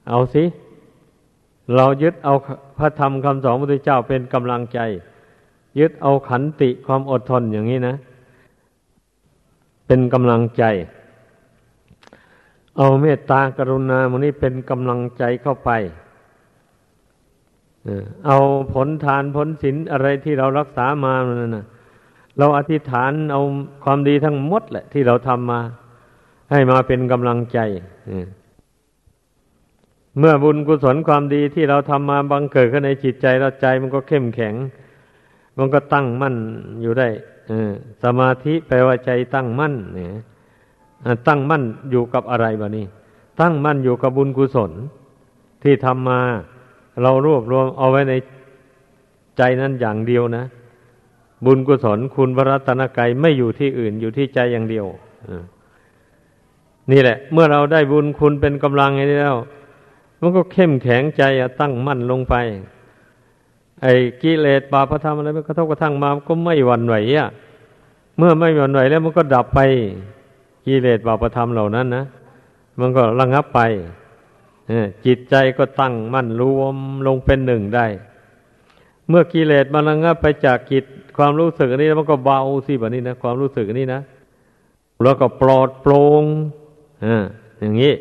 [0.09, 0.43] เอาสิ
[1.75, 2.33] เรายึดเอา
[2.77, 4.79] พระธรรมคำสอนพระพุทธเจ้าเป็นกำลังใจ
[5.79, 7.95] ยึดเอาขันติความอดทนอย่างนี้นะ
[9.87, 10.63] เป็นกำลังใจ
[12.77, 15.71] เอาเมตตากรุณามันนี้เป็นกำลังใจเข้าไป
[18.27, 18.37] เอา
[18.73, 21.65] ผลทานผลศีลอะไรที่เรารักษามานั่นนะ
[22.37, 23.41] เราอธิษฐานเอา
[23.83, 25.59] ความดีทั้งหมดแหละ ที่เราทำมา
[26.51, 27.59] ให้มาเป็นกำลังใจ
[30.19, 34.55] เมื่อบุญกุศลความดีที่เราทำมาบังเกิดขึ้นในจิตใจเราใจมันก็เข้มแข็ง
[35.57, 36.35] มันก็ตั้งมั่น
[36.81, 37.07] อยู่ได้
[38.03, 40.09] สมาธิแปลว่าใจตั้งมั่นเนี่ย
[41.27, 42.85] ตั้งมั่นอยู่กับอะไรบะนี่
[43.41, 44.71] ตั้งมั่นอยู่กับบุญกุศล
[45.63, 46.21] ที่ทำมา
[47.01, 48.13] เรารวบรวมเอาไว้ใน
[49.37, 50.43] ใจนั้นอย่างเดียวนะ
[51.45, 54.85] บุญกุศลคุณพระรัตนกรไม่อยู่ที่อื่นอยู่ที่ใจอย่างเดียว
[56.91, 59.37] นี่แหละ เมื่อเราได้บุญคุณเป็นกำลังไงแล้ว
[60.23, 61.23] มันก็เข้มแข็งใจ
[61.59, 62.35] ตั้งมั่นลงไป
[63.81, 67.29] ไอ้กิเลสบาปธรรมอะไรมันกระทบกระทั่งมาก็ไม่หวั่นไหวอะ
[68.17, 69.59] เมื่อไม่หวั่นไหวแล้วมันก็ดับไป
[70.65, 72.05] กิเลสบาปธรรมเหล่านั้นนะ
[72.79, 73.59] มันก็ระงับไป
[75.05, 76.75] จิตใจก็ตั้งมั่นรวม
[77.07, 77.85] ลงเป็นหนึ่งได้
[79.07, 80.83] เมื่อกิเลสมันระงับไปจากจิต
[81.17, 84.01] ความรู้สึกอันนี้มันก็เบาสิแบบนี้นะความรู้สึกอันนี้นะ
[85.03, 86.23] แล้วก็ปลอดโปร่ง
[87.05, 87.23] อ่า
[87.59, 87.93] อย่างนี้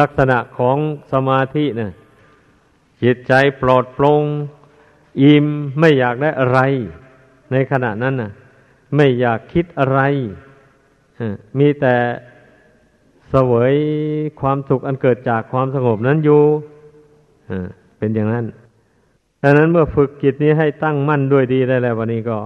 [0.00, 0.78] ลักษณะของ
[1.12, 1.92] สมาธินะ
[3.02, 4.24] จิตใจปลอดโปร่ง
[5.22, 5.46] อิ่ม
[5.78, 6.60] ไม่อยากได้อะไร
[7.52, 8.30] ในขณะนั้นนะ
[8.96, 10.00] ไม่อยากคิดอะไร
[11.58, 11.96] มีแต่
[13.30, 13.74] เสวย
[14.40, 16.42] ความสุขอันเกิดจากความสงบนั้นอยู่
[17.98, 18.44] เป็นอย่างนั้น
[19.42, 22.38] ดังนั้นเมื่อฝึกจิตนี้ให้ตั้งมั่นด้วยดีได้แล้ววันนี้ก็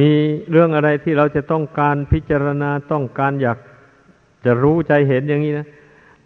[0.00, 0.10] มี
[0.50, 3.58] เรื่องอะไรที่เราจะต้องการพิจารณาต้องการอยาก
[4.44, 5.66] จะรู้ใจเห็นอย่างนี้นะ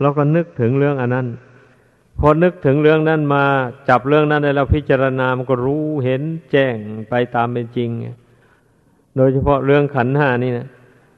[0.00, 1.26] เราก็นึกถึงเรื่องอันนั้น
[2.18, 3.44] พอนึกถึงเรื่องนั้นมา
[3.88, 6.76] จับเรื่องนั้นได้แล้วพิจารณามันก็รู้เห็นแจ้ง
[7.10, 7.90] ไปตามเป็นจริง
[9.16, 10.68] โดยเฉพาะเรื่องขันห้านี่นะ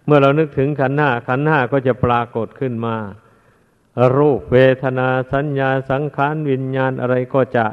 [0.06, 2.96] เมื่อเรานึกถึงขันห้าขันห้าก็จะปรากฏขึ้นมา
[4.16, 7.66] รูปเวทนาสัญญาสังขารวิญญาณอะไรก็จะ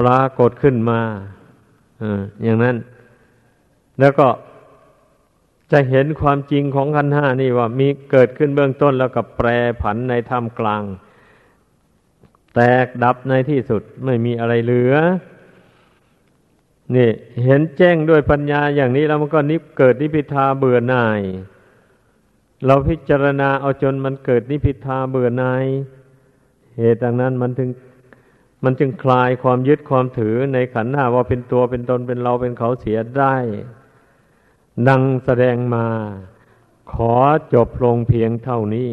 [0.00, 1.00] ปรากฏขึ้นมา
[2.42, 2.76] อย่างนั้น
[4.00, 4.28] แล้วก็
[5.74, 9.48] จะเห็นความจริงของขันห้านี่ว่า มีเกิดขึ้นเบื้องต้นแล้วก็แปร
[9.82, 10.82] ผันในท่ามกลาง
[12.54, 14.94] แตกดับในที่สุดไม่มีอะไรเหลือ
[16.94, 17.10] นี่
[17.44, 21.20] เห็นแจ้งด้วยปัญญาอย่างนี้แล้วมันก็นิพเกิดนิพิทาเบื่อหน่าย
[22.66, 25.64] เราพิจารณาเอาจนมันเกิดนิพิทาเบื่อหน่าย
[26.78, 27.70] เหตุดังนั้นมันถึง
[28.64, 33.36] มันจึงคลายความยึดความถือในขันห้าว่าเป็นตัวเป็นตนเป็นเราเป็นเขาเสียได้
[34.88, 35.86] ดังแสดงมา
[36.92, 37.14] ขอ
[37.54, 38.90] จบลงเพียงเท่านี้